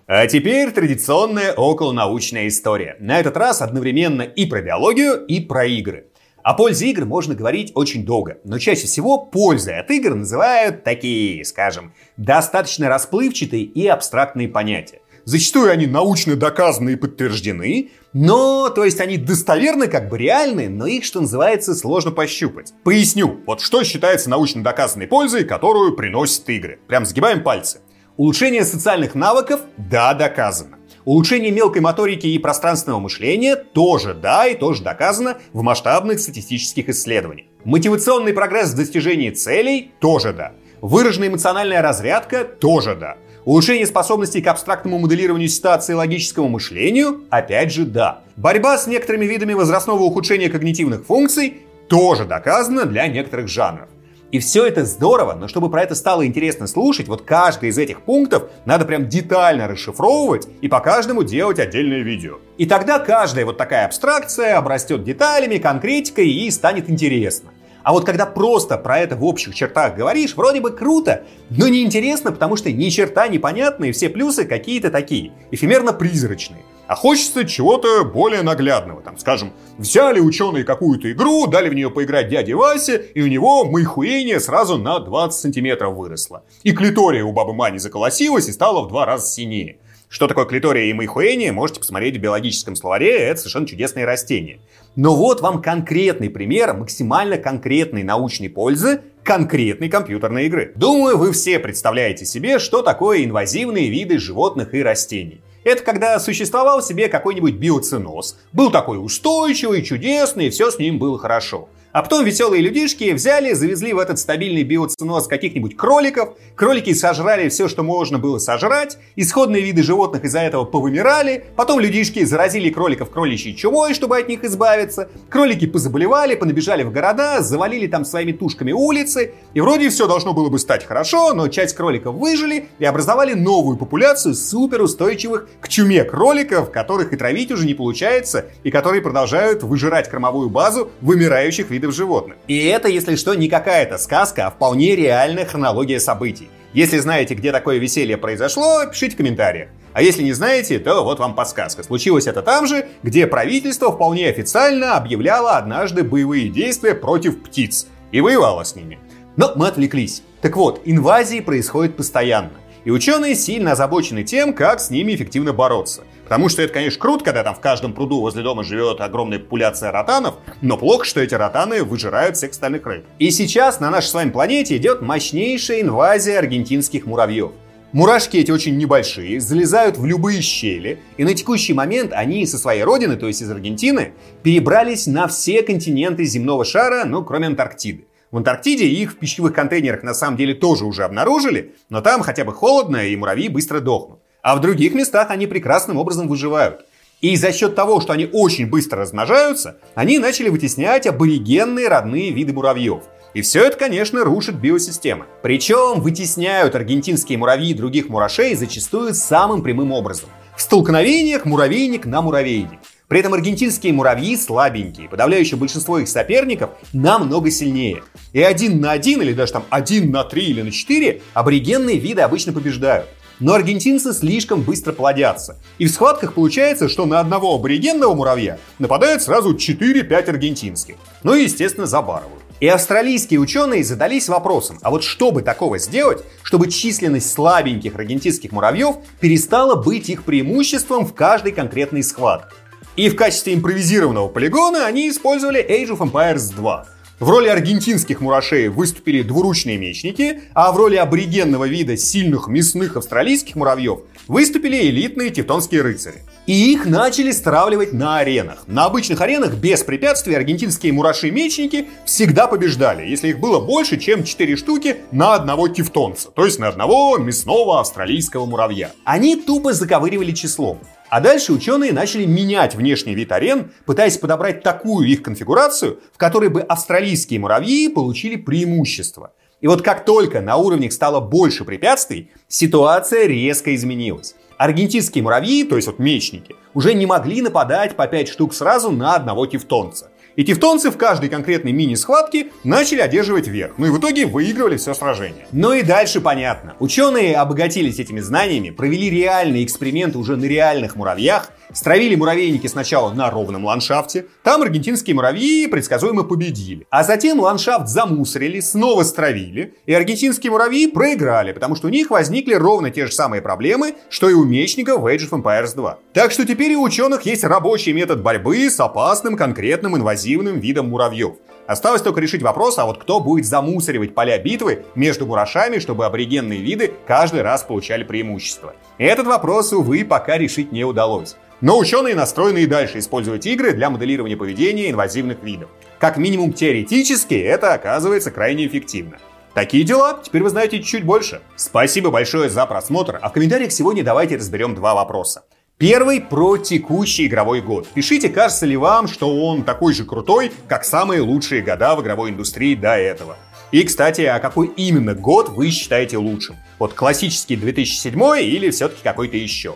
А 0.10 0.26
теперь 0.26 0.72
традиционная 0.72 1.52
околонаучная 1.52 2.48
история. 2.48 2.96
На 3.02 3.20
этот 3.20 3.36
раз 3.36 3.62
одновременно 3.62 4.22
и 4.22 4.46
про 4.46 4.62
биологию, 4.62 5.26
и 5.26 5.42
про 5.42 5.66
игры. 5.66 6.08
О 6.42 6.54
пользе 6.54 6.92
игр 6.92 7.04
можно 7.04 7.36
говорить 7.36 7.74
очень 7.76 8.06
долго, 8.06 8.38
но 8.46 8.58
чаще 8.58 8.88
всего 8.88 9.18
пользой 9.18 9.78
от 9.82 9.92
игр 9.92 10.16
называют 10.16 10.86
такие, 10.86 11.44
скажем, 11.44 11.94
достаточно 12.16 12.88
расплывчатые 12.88 13.64
и 13.64 13.86
абстрактные 13.86 14.48
понятия. 14.48 15.02
Зачастую 15.26 15.72
они 15.72 15.88
научно 15.88 16.38
доказаны 16.38 16.92
и 16.92 16.96
подтверждены, 16.96 17.90
но, 18.14 18.70
то 18.70 18.86
есть 18.86 19.02
они 19.02 19.18
достоверны, 19.18 19.90
как 19.90 20.08
бы 20.08 20.18
реальны, 20.18 20.70
но 20.70 20.88
их, 20.88 21.04
что 21.04 21.20
называется, 21.20 21.76
сложно 21.76 22.12
пощупать. 22.12 22.72
Поясню, 22.86 23.42
вот 23.46 23.60
что 23.60 23.84
считается 23.84 24.30
научно 24.30 24.64
доказанной 24.64 25.08
пользой, 25.08 25.44
которую 25.44 25.98
приносят 25.98 26.48
игры. 26.48 26.80
Прям 26.88 27.06
сгибаем 27.06 27.44
пальцы. 27.44 27.82
Улучшение 28.18 28.66
социальных 28.66 29.14
навыков– 29.14 29.62
да, 29.78 30.16
доказано. 30.16 30.78
Улучшение 31.06 31.52
мелкой 31.52 31.84
моторики 31.84 32.26
и 32.26 32.40
пространственного 32.40 33.00
мышления 33.00 33.56
тоже 33.56 34.16
да 34.16 34.48
и 34.48 34.56
тоже 34.56 34.82
доказано 34.82 35.38
в 35.54 35.62
масштабных 35.62 36.20
статистических 36.20 36.90
исследованиях. 36.90 37.46
Мотивационный 37.64 38.34
прогресс 38.34 38.72
в 38.72 38.76
достижении 38.76 39.30
целей 39.30 39.92
тоже 40.00 40.34
да. 40.34 40.54
Выраженная 40.82 41.28
эмоциональная 41.28 41.84
разрядка 41.84 42.44
тоже 42.44 42.96
да. 42.96 43.18
Улучшение 43.46 43.86
способностей 43.86 44.42
к 44.42 44.48
абстрактному 44.48 44.98
моделированию 44.98 45.48
ситуации 45.48 45.94
и 45.94 45.96
логическому 45.96 46.50
мышлению 46.50 47.22
опять 47.30 47.72
же 47.72 47.86
да. 47.86 48.24
Борьба 48.36 48.80
с 48.80 48.88
некоторыми 48.88 49.26
видами 49.26 49.54
возрастного 49.54 50.02
ухудшения 50.02 50.50
когнитивных 50.50 51.06
функций 51.06 51.58
тоже 51.88 52.26
доказана 52.26 52.86
для 52.86 53.06
некоторых 53.08 53.48
жанров. 53.48 53.90
И 54.30 54.40
все 54.40 54.66
это 54.66 54.84
здорово, 54.84 55.36
но 55.36 55.48
чтобы 55.48 55.70
про 55.70 55.84
это 55.84 55.96
стало 55.96 56.26
интересно 56.26 56.68
слушать, 56.68 57.08
вот 57.08 57.22
каждый 57.22 57.70
из 57.70 57.78
этих 57.78 58.02
пунктов 58.02 58.50
надо 58.66 58.84
прям 58.84 59.08
детально 59.08 59.70
расшифровывать 59.70 60.50
и 60.60 60.68
по 60.68 60.82
каждому 60.82 61.24
делать 61.24 61.60
отдельное 61.60 62.02
видео. 62.02 62.40
И 62.58 62.66
тогда 62.66 63.00
каждая 63.00 63.46
вот 63.46 63.58
такая 63.58 63.86
абстракция 63.86 64.58
обрастет 64.58 65.06
деталями, 65.06 65.60
конкретикой 65.60 66.30
и 66.30 66.52
станет 66.52 66.90
интересно. 66.90 67.52
А 67.84 67.94
вот 67.94 68.06
когда 68.06 68.26
просто 68.26 68.78
про 68.78 69.00
это 69.00 69.16
в 69.16 69.24
общих 69.24 69.56
чертах 69.56 69.96
говоришь, 69.96 70.36
вроде 70.36 70.60
бы 70.60 70.72
круто, 70.72 71.24
но 71.50 71.70
неинтересно, 71.70 72.34
потому 72.34 72.58
что 72.58 72.70
ни 72.70 72.90
черта 72.90 73.30
непонятные, 73.30 73.94
все 73.94 74.10
плюсы 74.10 74.44
какие-то 74.44 74.92
такие, 74.92 75.32
эфемерно-призрачные. 75.52 76.64
А 76.88 76.96
хочется 76.96 77.46
чего-то 77.46 78.06
более 78.06 78.42
наглядного. 78.44 79.02
Там, 79.02 79.18
скажем, 79.18 79.52
взяли 79.78 80.20
ученые 80.20 80.64
какую-то 80.64 81.12
игру, 81.12 81.46
дали 81.48 81.70
в 81.70 81.74
нее 81.74 81.90
поиграть 81.90 82.30
дяде 82.30 82.56
Васе, 82.56 82.98
и 83.14 83.22
у 83.22 83.28
него 83.28 83.66
майхуение 83.66 84.40
сразу 84.40 84.78
на 84.78 85.00
20 85.00 85.40
сантиметров 85.40 85.96
выросло. 85.96 86.44
И 86.64 86.72
клитория 86.72 87.24
у 87.24 87.34
бабы 87.34 87.54
Мани 87.54 87.78
заколосилась 87.78 88.48
и 88.48 88.54
стала 88.54 88.84
в 88.84 88.88
два 88.88 89.06
раза 89.06 89.28
синее. 89.28 89.78
Что 90.10 90.28
такое 90.28 90.46
клитория 90.46 90.86
и 90.86 90.94
майхуение, 90.94 91.52
можете 91.52 91.82
посмотреть 91.82 92.16
в 92.16 92.22
биологическом 92.22 92.78
словаре, 92.78 93.18
это 93.18 93.42
совершенно 93.42 93.68
чудесные 93.68 94.06
растения. 94.06 94.60
Но 94.96 95.14
вот 95.14 95.42
вам 95.42 95.62
конкретный 95.62 96.30
пример 96.30 96.74
максимально 96.74 97.38
конкретной 97.38 98.04
научной 98.04 98.50
пользы 98.50 99.02
конкретной 99.24 99.90
компьютерной 99.90 100.46
игры. 100.46 100.72
Думаю, 100.76 101.18
вы 101.18 101.34
все 101.34 101.60
представляете 101.60 102.24
себе, 102.24 102.60
что 102.60 102.82
такое 102.82 103.26
инвазивные 103.26 103.90
виды 103.90 104.20
животных 104.20 104.74
и 104.74 104.82
растений. 104.82 105.42
Это 105.68 105.84
когда 105.84 106.18
существовал 106.22 106.82
себе 106.82 107.10
какой-нибудь 107.10 107.56
биоциноз. 107.56 108.38
Был 108.54 108.72
такой 108.72 109.04
устойчивый, 109.04 109.84
чудесный, 109.84 110.48
и 110.48 110.50
все 110.50 110.72
с 110.72 110.80
ним 110.80 110.98
было 110.98 111.20
хорошо. 111.20 111.68
А 111.94 112.04
потом 112.04 112.26
веселые 112.26 112.62
людишки 112.62 113.12
взяли, 113.14 113.54
завезли 113.54 113.94
в 113.94 114.00
этот 114.00 114.20
стабильный 114.20 114.64
биоциноз 114.64 115.28
каких-нибудь 115.28 115.78
кроликов. 115.78 116.36
Кролики 116.56 116.94
сожрали 116.94 117.50
все, 117.50 117.68
что 117.68 117.82
можно 117.82 118.20
было 118.20 118.38
сожрать. 118.40 118.98
Исходные 119.16 119.64
виды 119.64 119.84
животных 119.84 120.26
из-за 120.26 120.40
этого 120.42 120.66
повымирали. 120.66 121.46
Потом 121.56 121.80
людишки 121.80 122.24
заразили 122.24 122.70
кроликов 122.70 123.10
кроличьей 123.10 123.56
чумой, 123.56 123.94
чтобы 123.94 124.18
от 124.18 124.28
них 124.28 124.44
избавиться. 124.44 125.10
Кролики 125.30 125.66
позаболевали, 125.66 126.36
понабежали 126.36 126.84
в 126.84 126.92
города, 126.92 127.42
завалили 127.42 127.88
там 127.88 128.06
своими 128.06 128.34
тушками 128.34 128.74
улицы. 128.74 129.32
И 129.54 129.62
вроде 129.62 129.90
все 129.90 130.08
должно 130.08 130.34
было 130.34 130.50
бы 130.50 130.60
стать 130.60 130.86
хорошо, 130.86 131.34
но 131.34 131.48
часть 131.48 131.76
кроликов 131.76 132.16
выжили 132.16 132.68
и 132.80 132.86
образовали 132.86 133.34
новую 133.34 133.78
популяцию 133.78 134.36
суперустойчивых 134.36 135.48
к 135.62 135.70
чуме 135.70 136.04
кроликов, 136.04 136.70
которых 136.70 137.14
и 137.14 137.16
травить 137.16 137.52
уже 137.52 137.66
не 137.66 137.74
получается, 137.74 138.46
и 138.64 138.72
которые 138.72 139.02
продолжают 139.02 139.64
выжирать 139.64 140.10
кормовую 140.10 140.50
базу 140.50 140.92
вымирающих 141.02 141.70
видов 141.70 141.77
видов 141.78 141.96
животных. 141.96 142.38
И 142.48 142.66
это, 142.66 142.88
если 142.88 143.16
что, 143.16 143.34
не 143.34 143.48
какая-то 143.48 143.98
сказка, 143.98 144.48
а 144.48 144.52
вполне 144.52 144.96
реальная 144.96 145.46
хронология 145.46 146.00
событий. 146.00 146.50
Если 146.74 146.98
знаете, 146.98 147.34
где 147.34 147.52
такое 147.52 147.78
веселье 147.78 148.18
произошло, 148.18 148.86
пишите 148.86 149.16
в 149.16 149.18
комментариях. 149.18 149.70
А 149.94 150.02
если 150.02 150.22
не 150.22 150.34
знаете, 150.34 150.78
то 150.78 151.04
вот 151.04 151.18
вам 151.18 151.34
подсказка. 151.34 151.82
Случилось 151.82 152.28
это 152.28 152.42
там 152.44 152.68
же, 152.68 152.88
где 153.02 153.26
правительство 153.26 153.92
вполне 153.92 154.30
официально 154.30 154.96
объявляло 154.96 155.58
однажды 155.58 156.04
боевые 156.04 156.50
действия 156.50 156.94
против 156.94 157.42
птиц 157.42 157.88
и 158.12 158.22
воевало 158.22 158.64
с 158.64 158.76
ними. 158.76 159.00
Но 159.38 159.54
мы 159.56 159.68
отвлеклись. 159.68 160.24
Так 160.42 160.56
вот, 160.56 160.82
инвазии 160.86 161.40
происходят 161.40 161.98
постоянно. 161.98 162.52
И 162.88 162.90
ученые 162.90 163.36
сильно 163.36 163.74
озабочены 163.74 164.24
тем, 164.24 164.54
как 164.54 164.80
с 164.80 164.90
ними 164.90 165.14
эффективно 165.14 165.52
бороться. 165.52 166.06
Потому 166.24 166.48
что 166.48 166.62
это, 166.62 166.74
конечно, 166.74 166.98
круто, 167.02 167.26
когда 167.26 167.44
там 167.44 167.54
в 167.54 167.60
каждом 167.60 167.92
пруду 167.92 168.22
возле 168.22 168.44
дома 168.44 168.64
живет 168.64 169.02
огромная 169.02 169.40
популяция 169.40 169.92
ротанов, 169.92 170.36
но 170.62 170.78
плохо, 170.78 171.04
что 171.04 171.20
эти 171.20 171.36
ротаны 171.36 171.84
выжирают 171.84 172.38
всех 172.38 172.52
остальных 172.52 172.86
рыб. 172.86 173.04
И 173.20 173.30
сейчас 173.30 173.82
на 173.82 173.90
нашей 173.90 174.08
с 174.08 174.14
вами 174.14 174.30
планете 174.30 174.78
идет 174.78 175.02
мощнейшая 175.02 175.82
инвазия 175.82 176.40
аргентинских 176.40 177.06
муравьев. 177.06 177.52
Мурашки 177.92 178.38
эти 178.38 178.52
очень 178.52 178.78
небольшие, 178.78 179.42
залезают 179.42 179.98
в 179.98 180.06
любые 180.06 180.42
щели, 180.42 181.00
и 181.18 181.26
на 181.26 181.34
текущий 181.34 181.74
момент 181.74 182.14
они 182.14 182.46
со 182.46 182.58
своей 182.58 182.84
родины, 182.84 183.18
то 183.18 183.28
есть 183.28 183.42
из 183.42 183.52
Аргентины, 183.52 184.14
перебрались 184.44 185.08
на 185.08 185.28
все 185.28 185.62
континенты 185.62 186.24
земного 186.24 186.64
шара, 186.64 187.04
ну, 187.04 187.22
кроме 187.26 187.48
Антарктиды. 187.48 188.06
В 188.32 188.38
Антарктиде 188.38 188.86
их 188.86 189.14
в 189.14 189.16
пищевых 189.16 189.54
контейнерах 189.54 190.04
на 190.04 190.14
самом 190.14 190.36
деле 190.36 190.54
тоже 190.54 190.86
уже 190.86 191.04
обнаружили, 191.04 191.76
но 191.90 192.02
там 192.02 192.22
хотя 192.22 192.44
бы 192.44 192.54
холодно 192.54 193.08
и 193.08 193.16
муравьи 193.16 193.48
быстро 193.48 193.80
дохнут. 193.80 194.20
А 194.42 194.56
в 194.56 194.62
других 194.62 194.94
местах 194.94 195.30
они 195.30 195.48
прекрасным 195.48 195.98
образом 195.98 196.28
выживают. 196.28 196.86
И 197.22 197.36
за 197.36 197.52
счет 197.52 197.74
того, 197.74 198.00
что 198.00 198.14
они 198.14 198.30
очень 198.32 198.68
быстро 198.68 199.02
размножаются, 199.02 199.78
они 199.96 200.20
начали 200.20 200.50
вытеснять 200.50 201.08
аборигенные 201.08 201.88
родные 201.88 202.32
виды 202.32 202.54
муравьев. 202.54 203.04
И 203.34 203.42
все 203.42 203.64
это, 203.64 203.78
конечно, 203.78 204.24
рушит 204.24 204.56
биосистемы. 204.56 205.26
Причем 205.42 206.02
вытесняют 206.02 206.76
аргентинские 206.76 207.38
муравьи 207.38 207.74
других 207.74 208.10
мурашей 208.10 208.56
зачастую 208.56 209.14
самым 209.14 209.64
прямым 209.64 209.92
образом. 209.92 210.30
В 210.56 210.62
столкновениях 210.62 211.46
муравейник 211.46 212.06
на 212.06 212.22
муравейник. 212.22 212.80
При 213.08 213.22
этом 213.22 213.34
аргентинские 213.34 213.94
муравьи 213.94 214.36
слабенькие, 214.36 215.08
подавляющее 215.08 215.58
большинство 215.58 215.98
их 215.98 216.10
соперников 216.10 216.72
намного 216.92 217.50
сильнее. 217.52 218.04
И 218.34 218.42
один 218.42 218.82
на 218.82 218.92
один, 218.92 219.22
или 219.22 219.32
даже 219.32 219.54
там 219.54 219.64
один 219.70 220.12
на 220.12 220.26
три 220.26 220.48
или 220.48 220.62
на 220.62 220.72
четыре, 220.72 221.22
аборигенные 221.34 221.98
виды 221.98 222.22
обычно 222.22 222.52
побеждают. 222.52 223.08
Но 223.40 223.54
аргентинцы 223.54 224.14
слишком 224.14 224.62
быстро 224.62 224.92
плодятся. 224.92 225.58
И 225.78 225.86
в 225.86 225.92
схватках 225.92 226.34
получается, 226.34 226.90
что 226.90 227.06
на 227.06 227.22
одного 227.22 227.56
аборигенного 227.56 228.14
муравья 228.14 228.58
нападают 228.78 229.22
сразу 229.22 229.56
4-5 229.56 230.12
аргентинских. 230.30 230.96
Ну 231.24 231.34
и, 231.34 231.44
естественно, 231.44 231.86
забарывают. 231.86 232.44
И 232.60 232.68
австралийские 232.68 233.40
ученые 233.40 233.84
задались 233.84 234.28
вопросом, 234.28 234.80
а 234.82 234.90
вот 234.90 235.04
что 235.04 235.32
бы 235.32 235.44
такого 235.44 235.78
сделать, 235.78 236.24
чтобы 236.42 236.70
численность 236.70 237.32
слабеньких 237.32 237.96
аргентинских 237.96 238.52
муравьев 238.52 238.98
перестала 239.22 239.76
быть 239.76 240.10
их 240.10 240.24
преимуществом 240.24 241.06
в 241.06 241.14
каждой 241.14 241.52
конкретной 241.52 242.02
схватке. 242.02 242.56
И 242.98 243.10
в 243.10 243.16
качестве 243.16 243.54
импровизированного 243.54 244.28
полигона 244.28 244.88
они 244.88 245.08
использовали 245.08 245.64
Age 245.64 245.96
of 245.96 246.00
Empires 246.00 246.52
2. 246.56 246.86
В 247.20 247.30
роли 247.30 247.48
аргентинских 247.48 248.22
мурашей 248.22 248.70
выступили 248.70 249.22
двуручные 249.22 249.78
мечники, 249.78 250.42
а 250.56 250.72
в 250.72 250.78
роли 250.78 250.96
аборигенного 250.96 251.66
вида 251.66 251.96
сильных 251.96 252.48
мясных 252.48 252.98
австралийских 252.98 253.56
муравьев 253.56 254.00
выступили 254.28 254.90
элитные 254.90 255.30
тевтонские 255.30 255.84
рыцари. 255.84 256.24
И 256.48 256.72
их 256.72 256.86
начали 256.86 257.32
стравливать 257.32 257.92
на 257.92 258.20
аренах. 258.20 258.64
На 258.68 258.86
обычных 258.86 259.20
аренах 259.20 259.56
без 259.56 259.84
препятствий 259.84 260.34
аргентинские 260.34 260.94
мураши-мечники 260.94 261.90
всегда 262.06 262.48
побеждали, 262.48 263.06
если 263.06 263.28
их 263.28 263.42
было 263.42 263.60
больше, 263.60 263.98
чем 263.98 264.24
4 264.24 264.56
штуки 264.56 264.96
на 265.12 265.34
одного 265.36 265.68
тевтонца, 265.68 266.32
то 266.32 266.46
есть 266.46 266.58
на 266.58 266.70
одного 266.70 267.18
мясного 267.18 267.82
австралийского 267.82 268.46
муравья. 268.46 268.94
Они 269.04 269.36
тупо 269.36 269.74
заковыривали 269.74 270.32
числом. 270.32 270.80
А 271.10 271.20
дальше 271.20 271.52
ученые 271.52 271.92
начали 271.92 272.24
менять 272.24 272.76
внешний 272.76 273.14
вид 273.14 273.34
арен, 273.34 273.72
пытаясь 273.86 274.18
подобрать 274.18 274.64
такую 274.64 275.06
их 275.10 275.24
конфигурацию, 275.24 276.00
в 276.14 276.18
которой 276.18 276.50
бы 276.50 276.62
австралийские 276.62 277.42
муравьи 277.42 277.90
получили 277.90 278.38
преимущество. 278.38 279.34
И 279.60 279.68
вот 279.68 279.82
как 279.82 280.06
только 280.06 280.40
на 280.40 280.56
уровнях 280.56 280.94
стало 280.94 281.20
больше 281.20 281.66
препятствий, 281.66 282.32
ситуация 282.48 283.26
резко 283.26 283.76
изменилась. 283.76 284.36
Аргентинские 284.58 285.24
муравьи, 285.24 285.64
то 285.64 285.76
есть 285.76 285.88
вот 285.88 286.00
мечники, 286.00 286.56
уже 286.74 286.94
не 286.94 287.06
могли 287.06 287.42
нападать 287.42 287.96
по 287.96 288.08
5 288.08 288.28
штук 288.28 288.54
сразу 288.54 288.92
на 288.92 289.16
одного 289.16 289.46
тевтонца. 289.46 290.10
И 290.36 290.44
тевтонцы 290.44 290.92
в 290.92 290.98
каждой 290.98 291.30
конкретной 291.30 291.72
мини-схватке 291.72 292.50
начали 292.64 293.00
одерживать 293.00 293.48
верх. 293.48 293.74
Ну 293.78 293.88
и 293.88 293.90
в 293.90 293.98
итоге 294.00 294.28
выигрывали 294.28 294.78
все 294.78 294.94
сражение. 294.94 295.48
Ну 295.52 295.74
и 295.74 295.82
дальше 295.82 296.22
понятно. 296.22 296.76
Ученые 296.80 297.36
обогатились 297.38 297.98
этими 297.98 298.20
знаниями, 298.20 298.70
провели 298.70 299.10
реальные 299.10 299.64
эксперименты 299.64 300.20
уже 300.20 300.36
на 300.36 300.46
реальных 300.46 300.96
муравьях, 300.96 301.52
Стравили 301.74 302.16
муравейники 302.16 302.68
сначала 302.68 303.14
на 303.14 303.30
ровном 303.30 303.66
ландшафте. 303.66 304.26
Там 304.44 304.62
аргентинские 304.62 305.16
муравьи 305.16 305.68
предсказуемо 305.68 306.24
победили. 306.24 306.88
А 306.90 307.04
затем 307.04 307.40
ландшафт 307.40 307.88
замусорили, 307.88 308.60
снова 308.62 309.04
стравили. 309.04 309.76
И 309.86 309.94
аргентинские 309.94 310.52
муравьи 310.52 310.88
проиграли, 310.88 311.52
потому 311.52 311.76
что 311.76 311.88
у 311.88 311.90
них 311.90 312.10
возникли 312.10 312.54
ровно 312.54 312.90
те 312.90 313.06
же 313.06 313.12
самые 313.12 313.42
проблемы, 313.42 313.96
что 314.10 314.30
и 314.30 314.34
у 314.34 314.46
мечников 314.46 315.02
в 315.02 315.06
Age 315.06 315.30
of 315.30 315.42
Empires 315.42 315.76
2. 315.76 316.00
Так 316.14 316.32
что 316.32 316.46
теперь 316.46 316.74
у 316.76 316.84
ученых 316.84 317.24
есть 317.24 317.44
рабочий 317.44 317.92
метод 317.92 318.22
борьбы 318.22 318.70
с 318.70 318.80
опасным 318.80 319.36
конкретным 319.36 319.98
инвазивным 319.98 320.60
видом 320.60 320.90
муравьев. 320.90 321.36
Осталось 321.68 322.02
только 322.02 322.22
решить 322.22 322.42
вопрос, 322.42 322.80
а 322.80 322.86
вот 322.86 322.98
кто 322.98 323.20
будет 323.20 323.46
замусоривать 323.46 324.16
поля 324.16 324.40
битвы 324.40 324.86
между 324.96 325.26
мурашами, 325.26 325.80
чтобы 325.80 326.06
аборигенные 326.06 326.62
виды 326.62 326.94
каждый 327.06 327.42
раз 327.42 327.64
получали 327.64 328.04
преимущество. 328.04 328.74
Этот 328.98 329.28
вопрос, 329.28 329.74
увы, 329.74 330.06
пока 330.06 330.38
решить 330.38 330.72
не 330.72 330.86
удалось. 330.86 331.36
Но 331.60 331.78
ученые 331.78 332.16
настроены 332.16 332.60
и 332.60 332.68
дальше 332.68 333.00
использовать 333.00 333.46
игры 333.46 333.74
для 333.74 333.90
моделирования 333.90 334.38
поведения 334.38 334.90
инвазивных 334.90 335.44
видов. 335.44 335.70
Как 336.00 336.18
минимум 336.18 336.54
теоретически 336.54 337.34
это 337.34 337.74
оказывается 337.74 338.32
крайне 338.32 338.68
эффективно. 338.68 339.18
Такие 339.54 339.84
дела, 339.84 340.22
теперь 340.24 340.44
вы 340.44 340.52
знаете 340.52 340.84
чуть 340.84 341.04
больше. 341.04 341.42
Спасибо 341.56 342.12
большое 342.12 342.50
за 342.50 342.66
просмотр, 342.68 343.20
а 343.22 343.30
в 343.30 343.34
комментариях 343.34 343.72
сегодня 343.72 344.04
давайте 344.04 344.38
разберем 344.38 344.76
два 344.76 344.94
вопроса. 344.94 345.46
Первый 345.80 346.22
про 346.22 346.58
текущий 346.58 347.28
игровой 347.28 347.62
год. 347.62 347.88
Пишите, 347.94 348.30
кажется 348.30 348.66
ли 348.66 348.76
вам, 348.76 349.08
что 349.08 349.46
он 349.46 349.62
такой 349.64 349.94
же 349.94 350.06
крутой, 350.06 350.52
как 350.68 350.84
самые 350.84 351.22
лучшие 351.22 351.62
года 351.62 351.96
в 351.96 352.02
игровой 352.02 352.32
индустрии 352.32 352.74
до 352.74 352.98
этого. 352.98 353.38
И, 353.72 353.84
кстати, 353.84 354.22
а 354.22 354.40
какой 354.40 354.72
именно 354.76 355.14
год 355.14 355.50
вы 355.50 355.70
считаете 355.70 356.18
лучшим? 356.18 356.56
Вот 356.80 356.96
классический 356.96 357.56
2007 357.56 358.20
или 358.40 358.72
все-таки 358.72 359.04
какой-то 359.04 359.38
еще? 359.38 359.76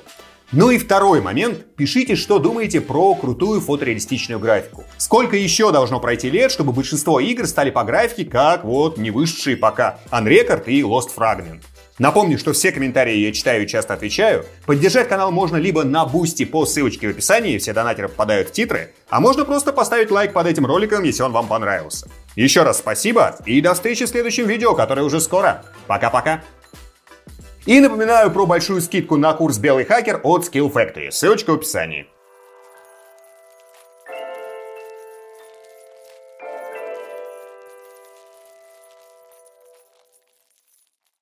Ну 0.51 0.71
и 0.71 0.79
второй 0.79 1.21
момент. 1.21 1.75
Пишите, 1.75 2.15
что 2.15 2.39
думаете 2.39 2.81
про 2.81 3.13
крутую 3.13 3.61
фотореалистичную 3.61 4.39
графику. 4.39 4.85
Сколько 4.97 5.37
еще 5.37 5.71
должно 5.71 5.99
пройти 5.99 6.31
лет, 6.31 6.51
чтобы 6.51 6.73
большинство 6.73 7.19
игр 7.19 7.45
стали 7.45 7.69
по 7.69 7.83
графике, 7.83 8.25
как 8.25 8.65
вот 8.65 8.97
не 8.97 9.11
вышедшие 9.11 9.55
пока 9.55 9.99
Unrecord 10.09 10.63
и 10.65 10.81
Lost 10.81 11.11
Fragment. 11.15 11.61
Напомню, 11.99 12.37
что 12.37 12.53
все 12.53 12.71
комментарии 12.71 13.15
я 13.15 13.31
читаю 13.31 13.63
и 13.63 13.67
часто 13.67 13.93
отвечаю. 13.93 14.45
Поддержать 14.65 15.07
канал 15.07 15.31
можно 15.31 15.57
либо 15.57 15.83
на 15.83 16.05
Boosty 16.05 16.45
по 16.45 16.65
ссылочке 16.65 17.07
в 17.07 17.11
описании, 17.11 17.57
все 17.57 17.73
донатеры 17.73 18.09
попадают 18.09 18.49
в 18.49 18.51
титры, 18.51 18.93
а 19.09 19.19
можно 19.19 19.45
просто 19.45 19.73
поставить 19.73 20.11
лайк 20.11 20.33
под 20.33 20.47
этим 20.47 20.65
роликом, 20.65 21.03
если 21.03 21.23
он 21.23 21.31
вам 21.31 21.47
понравился. 21.47 22.07
Еще 22.35 22.63
раз 22.63 22.79
спасибо 22.79 23.35
и 23.45 23.61
до 23.61 23.73
встречи 23.73 24.05
в 24.05 24.09
следующем 24.09 24.47
видео, 24.47 24.73
которое 24.73 25.03
уже 25.03 25.19
скоро. 25.19 25.63
Пока-пока. 25.87 26.41
И 27.65 27.79
напоминаю 27.79 28.31
про 28.31 28.45
большую 28.45 28.81
скидку 28.81 29.17
на 29.17 29.33
курс 29.33 29.59
«Белый 29.59 29.85
хакер» 29.85 30.19
от 30.23 30.43
Skill 30.43 30.71
Factory. 30.73 31.11
Ссылочка 31.11 31.51
в 31.51 31.55
описании. 31.55 32.07